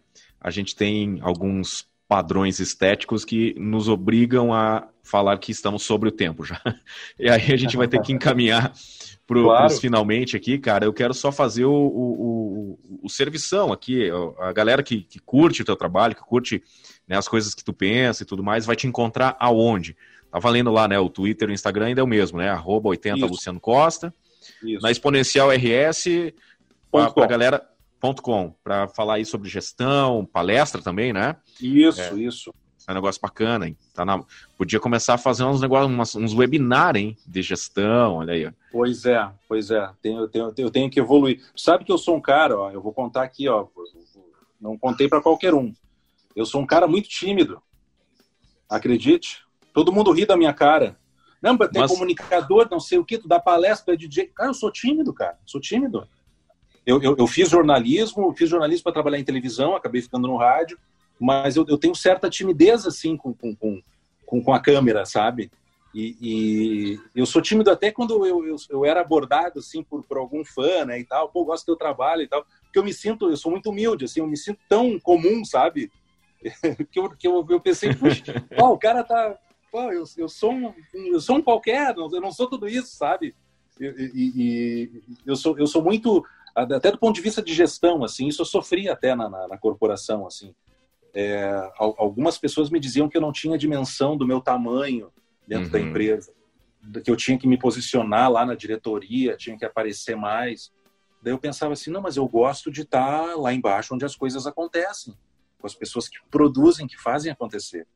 [0.41, 6.13] a gente tem alguns padrões estéticos que nos obrigam a falar que estamos sobre o
[6.13, 6.61] tempo já.
[7.19, 8.73] E aí a gente vai ter que encaminhar
[9.27, 9.75] para claro.
[9.79, 14.09] finalmente aqui, cara, eu quero só fazer o, o, o, o servição aqui.
[14.39, 16.63] A galera que, que curte o teu trabalho, que curte
[17.09, 19.97] né, as coisas que tu pensa e tudo mais, vai te encontrar aonde?
[20.31, 20.99] Tá valendo lá, né?
[20.99, 22.51] O Twitter, o Instagram ainda é o mesmo, né?
[22.51, 23.27] Arroba 80 Isso.
[23.27, 24.15] Luciano Costa.
[24.63, 24.83] Isso.
[24.83, 26.07] Na Exponencial RS,
[26.91, 27.69] para a galera.
[28.01, 31.37] .com, para falar aí sobre gestão, palestra também, né?
[31.61, 32.15] Isso, é.
[32.15, 32.55] isso.
[32.87, 33.77] É um negócio bacana, hein?
[33.93, 34.23] Tá na...
[34.57, 37.17] Podia começar a fazer uns negócios, uns webinar, hein?
[37.27, 38.49] De gestão, olha aí.
[38.71, 39.91] Pois é, pois é.
[40.01, 41.43] Tenho, tenho, eu tenho que evoluir.
[41.57, 43.67] Sabe que eu sou um cara, ó, eu vou contar aqui, ó.
[44.61, 45.75] Não contei para qualquer um.
[46.35, 47.61] Eu sou um cara muito tímido.
[48.69, 49.45] Acredite.
[49.73, 50.97] Todo mundo ri da minha cara.
[51.43, 51.91] Não, tem Mas...
[51.91, 54.27] comunicador, não sei o que, tu dá palestra, é DJ.
[54.29, 55.39] Cara, eu sou tímido, cara.
[55.45, 56.09] Sou tímido.
[56.87, 60.79] Eu, eu, eu fiz jornalismo, fiz jornalismo para trabalhar em televisão, acabei ficando no rádio
[61.19, 65.51] mas eu, eu tenho certa timidez, assim, com, com, com, com a câmera, sabe?
[65.95, 70.19] E, e, eu sou tímido até quando eu, eu, eu, era abordado, assim, por, por
[70.19, 71.31] algum fã, né, e tal.
[71.31, 72.45] Pô, gosto do teu trabalho e tal.
[72.65, 75.91] Porque eu me sinto, eu sou muito humilde, assim, eu me sinto tão comum, sabe?
[76.91, 78.23] que eu, que eu, eu pensei, puxa,
[78.59, 79.39] o cara tá...
[79.73, 83.35] Pô, eu, eu, sou um, eu sou um qualquer, eu não sou tudo isso, sabe?
[83.81, 86.25] E, e, e eu, sou, eu sou muito...
[86.57, 89.59] Até do ponto de vista de gestão, assim, isso eu sofri até na, na, na
[89.59, 90.55] corporação, assim
[91.17, 95.11] é, algumas pessoas me diziam que eu não tinha dimensão do meu tamanho
[95.49, 95.71] dentro uhum.
[95.73, 96.31] da empresa,
[97.03, 100.71] que eu tinha que me posicionar lá na diretoria, tinha que aparecer mais.
[101.23, 104.47] Daí eu pensava assim, não, mas eu gosto de estar lá embaixo onde as coisas
[104.47, 105.17] acontecem,
[105.59, 107.87] com as pessoas que produzem, que fazem acontecer.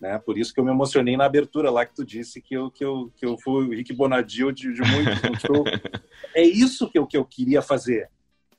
[0.00, 0.18] Né?
[0.18, 2.84] Por isso que eu me emocionei na abertura lá que tu disse que eu, que
[2.84, 5.64] eu, que eu fui o Rick Bonadil de, de muito.
[6.34, 8.08] é isso que eu, que eu queria fazer.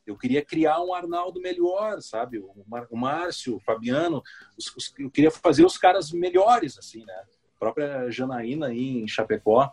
[0.06, 2.40] Eu queria criar um Arnaldo melhor, sabe?
[2.40, 4.22] O, Márcio, o Fabiano,
[4.58, 7.14] os, os, eu queria fazer os caras melhores, assim, né?
[7.56, 9.72] A própria Janaína aí em Chapecó,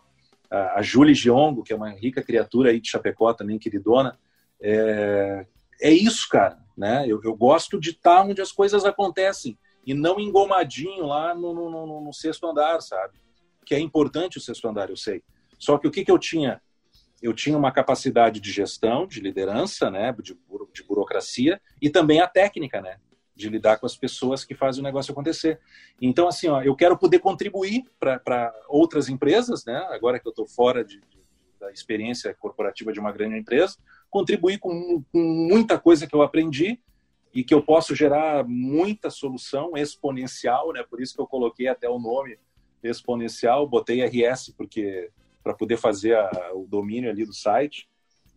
[0.51, 4.19] a, a Julie Giongo, que é uma rica criatura aí de Chapecó também, queridona.
[4.61, 5.47] É,
[5.81, 7.05] é isso, cara, né?
[7.09, 11.71] Eu, eu gosto de estar onde as coisas acontecem e não engomadinho lá no, no,
[11.71, 13.19] no, no sexto andar, sabe?
[13.65, 15.23] Que é importante o sexto andar, eu sei.
[15.59, 16.61] Só que o que, que eu tinha?
[17.23, 20.39] eu tinha uma capacidade de gestão, de liderança, né, de,
[20.73, 22.99] de burocracia e também a técnica, né,
[23.35, 25.59] de lidar com as pessoas que fazem o negócio acontecer.
[26.01, 30.47] Então, assim, ó, eu quero poder contribuir para outras empresas, né, agora que eu estou
[30.47, 31.19] fora de, de,
[31.59, 33.77] da experiência corporativa de uma grande empresa,
[34.11, 36.81] contribuir com, com muita coisa que eu aprendi
[37.37, 41.87] e que eu posso gerar muita solução exponencial, né, por isso que eu coloquei até
[41.87, 42.39] o nome
[42.83, 45.11] exponencial, botei RS porque
[45.45, 47.89] para poder fazer a, o domínio ali do site.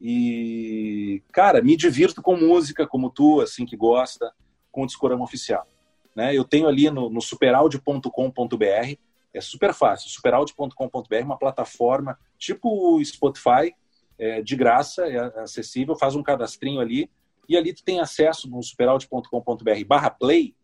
[0.01, 4.31] E, cara, me divirto com música, como tu, assim, que gosta,
[4.69, 5.65] com o Discorama Oficial.
[6.13, 6.35] Né?
[6.35, 8.95] Eu tenho ali no, no superaudio.com.br,
[9.33, 13.73] é super fácil, superaudio.com.br, uma plataforma tipo Spotify,
[14.17, 17.09] é, de graça, é acessível, faz um cadastrinho ali,
[17.49, 20.55] e ali tu tem acesso no superaudio.com.br barra play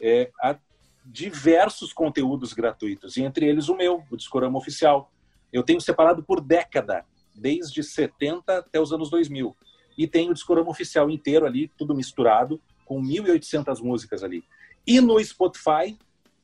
[0.00, 0.56] é, a
[1.04, 5.10] diversos conteúdos gratuitos, e entre eles o meu, o Discorama Oficial,
[5.52, 9.56] eu tenho separado por década, desde 70 até os anos 2000.
[9.96, 14.44] e tem o Discorama Oficial inteiro ali, tudo misturado, com 1.800 músicas ali.
[14.86, 15.98] E no Spotify,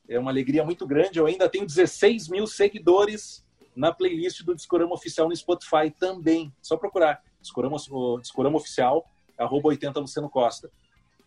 [0.08, 3.44] é uma alegria muito grande, eu ainda tenho 16 mil seguidores
[3.76, 6.52] na playlist do Discorama Oficial no Spotify também.
[6.60, 7.76] Só procurar Discorama,
[8.20, 9.08] Discorama Oficial,
[9.38, 10.70] arroba 80 Luciano Costa.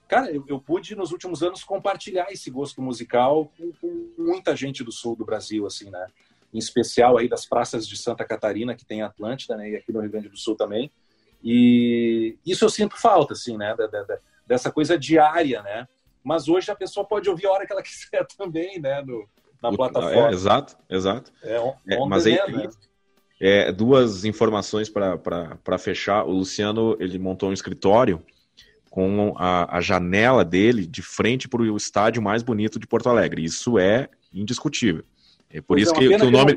[0.07, 4.83] Cara, eu, eu, pude nos últimos anos compartilhar esse gosto musical com, com, muita gente
[4.83, 6.07] do sul do Brasil, assim, né?
[6.53, 9.71] Em especial aí das praças de Santa Catarina, que tem Atlântida, né?
[9.71, 10.89] E aqui no Rio Grande do Sul também.
[11.43, 13.75] E isso eu sinto falta, assim, né?
[13.75, 15.87] Da, da, dessa coisa diária, né?
[16.23, 19.01] Mas hoje a pessoa pode ouvir a hora que ela quiser também, né?
[19.01, 19.27] No,
[19.61, 20.29] na plataforma.
[20.29, 21.33] É, exato, exato.
[21.43, 21.55] É,
[21.89, 22.69] é mas aí, né?
[23.39, 26.23] É, duas informações para fechar.
[26.25, 28.21] O Luciano ele montou um escritório
[28.89, 33.43] com a, a janela dele de frente para o estádio mais bonito de Porto Alegre.
[33.43, 35.03] Isso é indiscutível.
[35.49, 36.51] É por pois isso é que, que, o nome.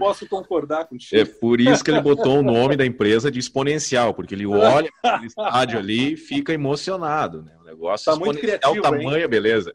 [1.13, 4.91] É por isso que ele botou o nome da empresa de exponencial, porque ele olha
[5.03, 7.43] aquele estádio ali e fica emocionado.
[7.43, 7.53] Né?
[7.61, 9.29] O negócio tá muito criativo, tamanho, hein?
[9.29, 9.73] beleza.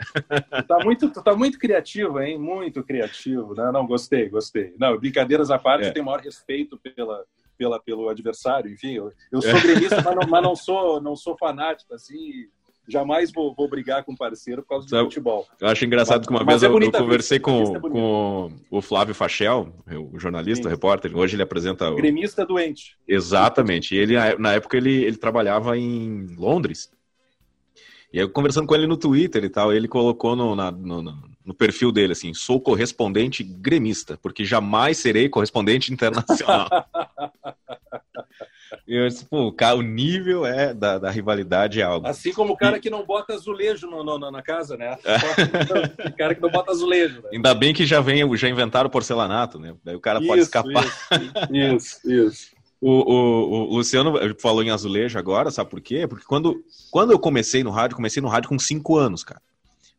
[0.68, 2.38] Tá muito, tá muito criativo, hein?
[2.38, 3.56] Muito criativo.
[3.56, 3.72] Né?
[3.72, 4.74] Não, gostei, gostei.
[4.78, 5.92] Não, brincadeiras à parte, é.
[5.92, 7.24] tenho maior respeito pela,
[7.58, 8.70] pela, pelo adversário.
[8.70, 12.50] Enfim, eu, eu sou gremista, mas, não, mas não, sou, não sou fanático, assim
[12.88, 15.48] jamais vou, vou brigar com um parceiro por causa do Sabe, futebol.
[15.60, 18.82] Eu acho engraçado mas, que uma vez é eu, eu, conversei com, é com o
[18.82, 19.74] Flávio Fachel,
[20.12, 20.68] o jornalista, Sim.
[20.68, 21.90] o repórter, hoje ele apresenta...
[21.90, 21.96] O...
[21.96, 22.98] Gremista doente.
[23.08, 23.96] Exatamente.
[23.96, 26.90] E ele, na época ele, ele trabalhava em Londres.
[28.16, 31.54] E eu conversando com ele no Twitter e tal, ele colocou no, na, no, no,
[31.54, 36.70] perfil dele assim: sou correspondente gremista, porque jamais serei correspondente internacional.
[38.88, 42.08] Eu disse, pô, o nível é da, da rivalidade é algo.
[42.08, 44.98] Assim como o cara que não bota azulejo no, no, na casa, né?
[46.06, 47.22] o cara que não bota azulejo.
[47.24, 47.30] Né?
[47.34, 49.76] Ainda bem que já vem, já inventaram porcelanato, né?
[49.84, 50.86] Daí o cara isso, pode escapar.
[51.52, 52.28] Isso, isso.
[52.28, 52.56] isso.
[52.82, 56.06] O, o, o, Luciano falou em azulejo agora, sabe por quê?
[56.08, 59.42] Porque quando, quando eu comecei no rádio, comecei no rádio com cinco anos, cara.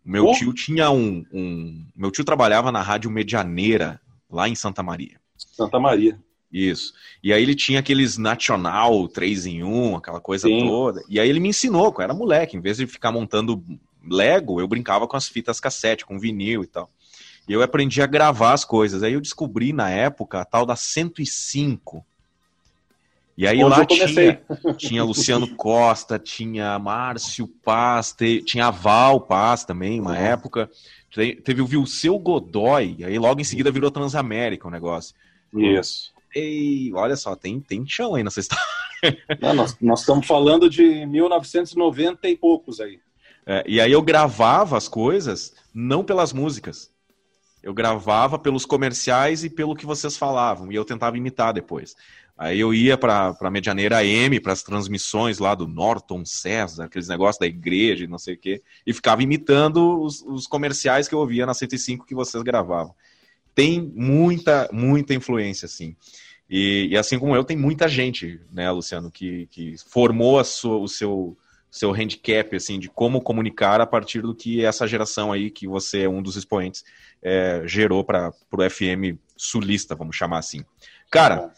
[0.05, 0.33] Meu oh.
[0.33, 1.85] tio tinha um, um.
[1.97, 4.01] Meu tio trabalhava na Rádio Medianeira,
[4.31, 5.19] lá em Santa Maria.
[5.37, 6.17] Santa Maria.
[6.57, 6.95] Isso.
[7.23, 10.67] E aí ele tinha aqueles Nacional 3 em 1, aquela coisa Sim.
[10.67, 11.03] toda.
[11.07, 13.63] E aí ele me ensinou, eu era moleque, em vez de ficar montando
[14.09, 16.89] Lego, eu brincava com as fitas cassete, com vinil e tal.
[17.47, 19.03] E eu aprendi a gravar as coisas.
[19.03, 22.03] Aí eu descobri na época a tal da 105.
[23.37, 24.41] E aí Onde lá tinha,
[24.79, 30.17] tinha Luciano Costa, tinha Márcio Paz, te, tinha Val Paz também, uma uhum.
[30.17, 30.71] época.
[31.45, 35.15] Teve o Vilseu Godoy, aí logo em seguida virou Transamérica o negócio.
[35.55, 36.16] Isso.
[36.39, 38.63] Ei, olha só, tem, tem chão aí nessa história.
[39.41, 43.01] Não, nós, nós estamos falando de 1990 e poucos aí.
[43.47, 46.91] É, e aí eu gravava as coisas não pelas músicas.
[47.63, 50.71] Eu gravava pelos comerciais e pelo que vocês falavam.
[50.71, 51.97] E eu tentava imitar depois.
[52.37, 57.09] Aí eu ia para a Medianeira M, para as transmissões lá do Norton César, aqueles
[57.09, 61.15] negócios da igreja e não sei o quê, e ficava imitando os, os comerciais que
[61.15, 62.95] eu ouvia na 105 que vocês gravavam.
[63.55, 65.97] Tem muita, muita influência, assim.
[66.49, 70.87] E, e, assim como eu, tem muita gente, né, Luciano, que, que formou sua, o
[70.87, 71.37] seu,
[71.71, 76.03] seu handicap, assim, de como comunicar a partir do que essa geração aí, que você
[76.03, 76.85] é um dos expoentes,
[77.21, 80.65] é, gerou para o FM sulista, vamos chamar assim.
[81.11, 81.53] Cara,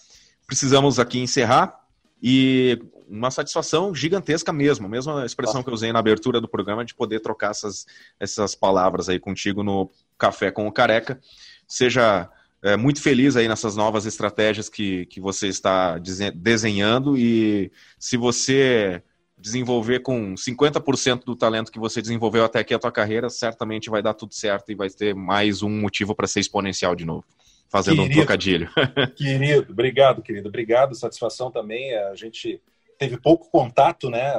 [0.47, 1.78] precisamos aqui encerrar
[2.22, 6.95] e uma satisfação gigantesca mesmo, mesma expressão que eu usei na abertura do programa, de
[6.95, 7.86] poder trocar essas,
[8.20, 11.20] essas palavras aí contigo no Café com o Careca.
[11.66, 12.28] Seja
[12.63, 15.99] é, muito feliz aí nessas novas estratégias que, que você está
[16.35, 19.03] desenhando e se você
[19.37, 24.03] desenvolver com 50% do talento que você desenvolveu até aqui a tua carreira, certamente vai
[24.03, 27.25] dar tudo certo e vai ter mais um motivo para ser exponencial de novo,
[27.69, 28.69] fazendo querido, um trocadilho.
[29.17, 31.95] querido, obrigado, querido, obrigado, satisfação também.
[31.97, 32.61] A gente
[32.99, 34.33] teve pouco contato, né?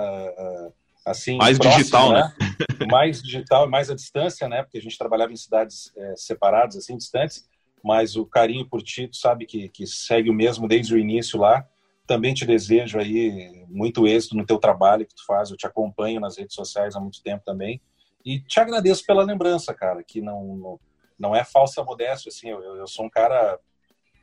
[1.05, 2.33] Assim, mais próximo, digital, né?
[2.41, 2.85] né?
[2.91, 4.63] mais digital e mais à distância, né?
[4.63, 7.48] Porque a gente trabalhava em cidades é, separadas, assim, distantes
[7.83, 11.39] mas o carinho por ti, tu sabe que, que segue o mesmo desde o início
[11.39, 11.65] lá.
[12.05, 15.49] Também te desejo aí muito êxito no teu trabalho que tu faz.
[15.49, 17.81] Eu te acompanho nas redes sociais há muito tempo também.
[18.25, 20.79] E te agradeço pela lembrança, cara, que não, não,
[21.17, 22.49] não é falsa modéstia, assim.
[22.49, 23.59] Eu, eu sou um cara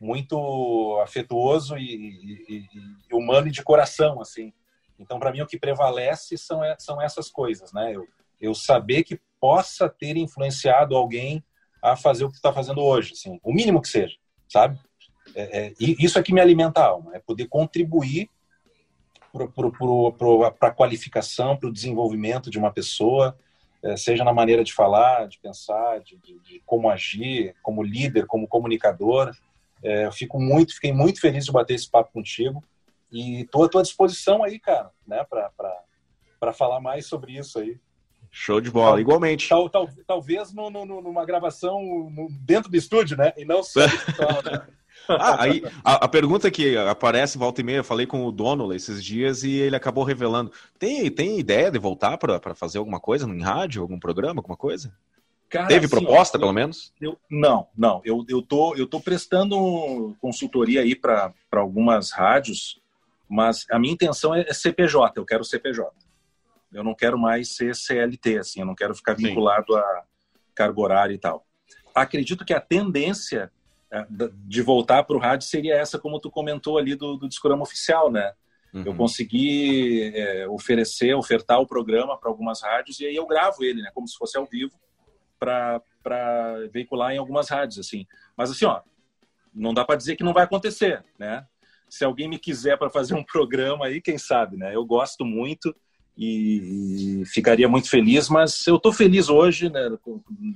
[0.01, 1.95] muito afetuoso e,
[2.49, 2.67] e,
[3.11, 4.53] e humano e de coração, assim.
[4.99, 7.95] Então, para mim, o que prevalece são, são essas coisas, né?
[7.95, 8.07] Eu,
[8.41, 11.43] eu saber que possa ter influenciado alguém
[11.93, 14.17] a fazer o que está fazendo hoje, assim, o mínimo que seja,
[14.49, 14.79] sabe?
[15.35, 18.31] É, é, isso é que me alimenta a alma, é poder contribuir
[19.33, 23.37] para a qualificação, para o desenvolvimento de uma pessoa,
[23.83, 28.27] é, seja na maneira de falar, de pensar, de, de, de como agir, como líder,
[28.27, 29.37] como comunicador.
[29.83, 32.65] É, eu fico muito, fiquei muito feliz de bater esse papo contigo
[33.13, 35.25] E estou à tua disposição aí, cara, né,
[36.41, 37.79] para falar mais sobre isso aí.
[38.39, 39.49] Show de bola, igualmente.
[39.49, 43.33] Tal, tal, talvez no, no, numa gravação no, dentro do estúdio, né?
[43.35, 43.81] E não só
[44.45, 44.63] né?
[45.09, 48.75] Ah, aí a, a, pergunta que aparece volta e meia, eu falei com o dono
[48.75, 50.53] esses dias e ele acabou revelando.
[50.79, 54.93] Tem, tem ideia de voltar para fazer alguma coisa em rádio, algum programa, alguma coisa?
[55.49, 56.93] Cara, Teve assim, proposta, ó, pelo menos?
[57.01, 58.03] Eu, não, não.
[58.05, 62.79] Eu, eu, tô, eu tô prestando consultoria aí para algumas rádios,
[63.27, 65.91] mas a minha intenção é, é CPJ, eu quero CPJ.
[66.73, 69.79] Eu não quero mais ser CLT, assim, eu não quero ficar vinculado Sim.
[69.79, 70.03] a
[70.55, 71.47] cargo horário e tal.
[71.95, 73.51] Acredito que a tendência
[73.91, 74.07] é,
[74.45, 78.11] de voltar para o rádio seria essa, como tu comentou ali do, do Discorama Oficial,
[78.11, 78.33] né?
[78.75, 78.83] Uhum.
[78.85, 83.81] Eu consegui é, oferecer, ofertar o programa para algumas rádios e aí eu gravo ele,
[83.81, 83.91] né?
[83.95, 84.79] Como se fosse ao vivo
[85.39, 85.81] para
[86.73, 88.07] veicular em algumas rádios, assim.
[88.37, 88.83] Mas assim, ó,
[89.55, 91.47] não dá para dizer que não vai acontecer, né?
[91.89, 94.75] Se alguém me quiser para fazer um programa aí, quem sabe, né?
[94.75, 95.75] Eu gosto muito
[96.17, 99.91] e, ficaria muito feliz, mas eu estou feliz hoje, né?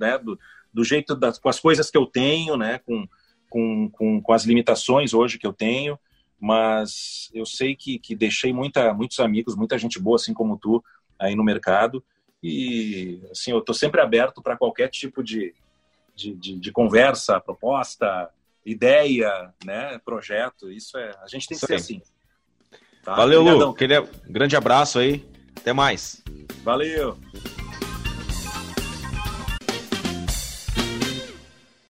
[0.00, 0.38] né do,
[0.72, 2.78] do jeito das, com as coisas que eu tenho, né?
[2.78, 3.06] Com,
[3.48, 5.98] com, com, com as limitações hoje que eu tenho,
[6.38, 10.82] mas eu sei que, que deixei muita, muitos amigos, muita gente boa, assim como tu,
[11.18, 12.02] aí no mercado.
[12.42, 15.54] E, assim, eu estou sempre aberto para qualquer tipo de,
[16.14, 18.30] de, de, de, conversa, proposta,
[18.64, 20.70] ideia, né, projeto.
[20.72, 22.00] Isso é, a gente tem que ser assim.
[23.02, 23.14] Tá?
[23.14, 23.68] Valeu, Obrigadão.
[23.68, 23.74] Lu.
[23.74, 25.22] Aquele grande abraço aí.
[25.61, 26.22] Até mais.
[26.64, 27.16] Valeu.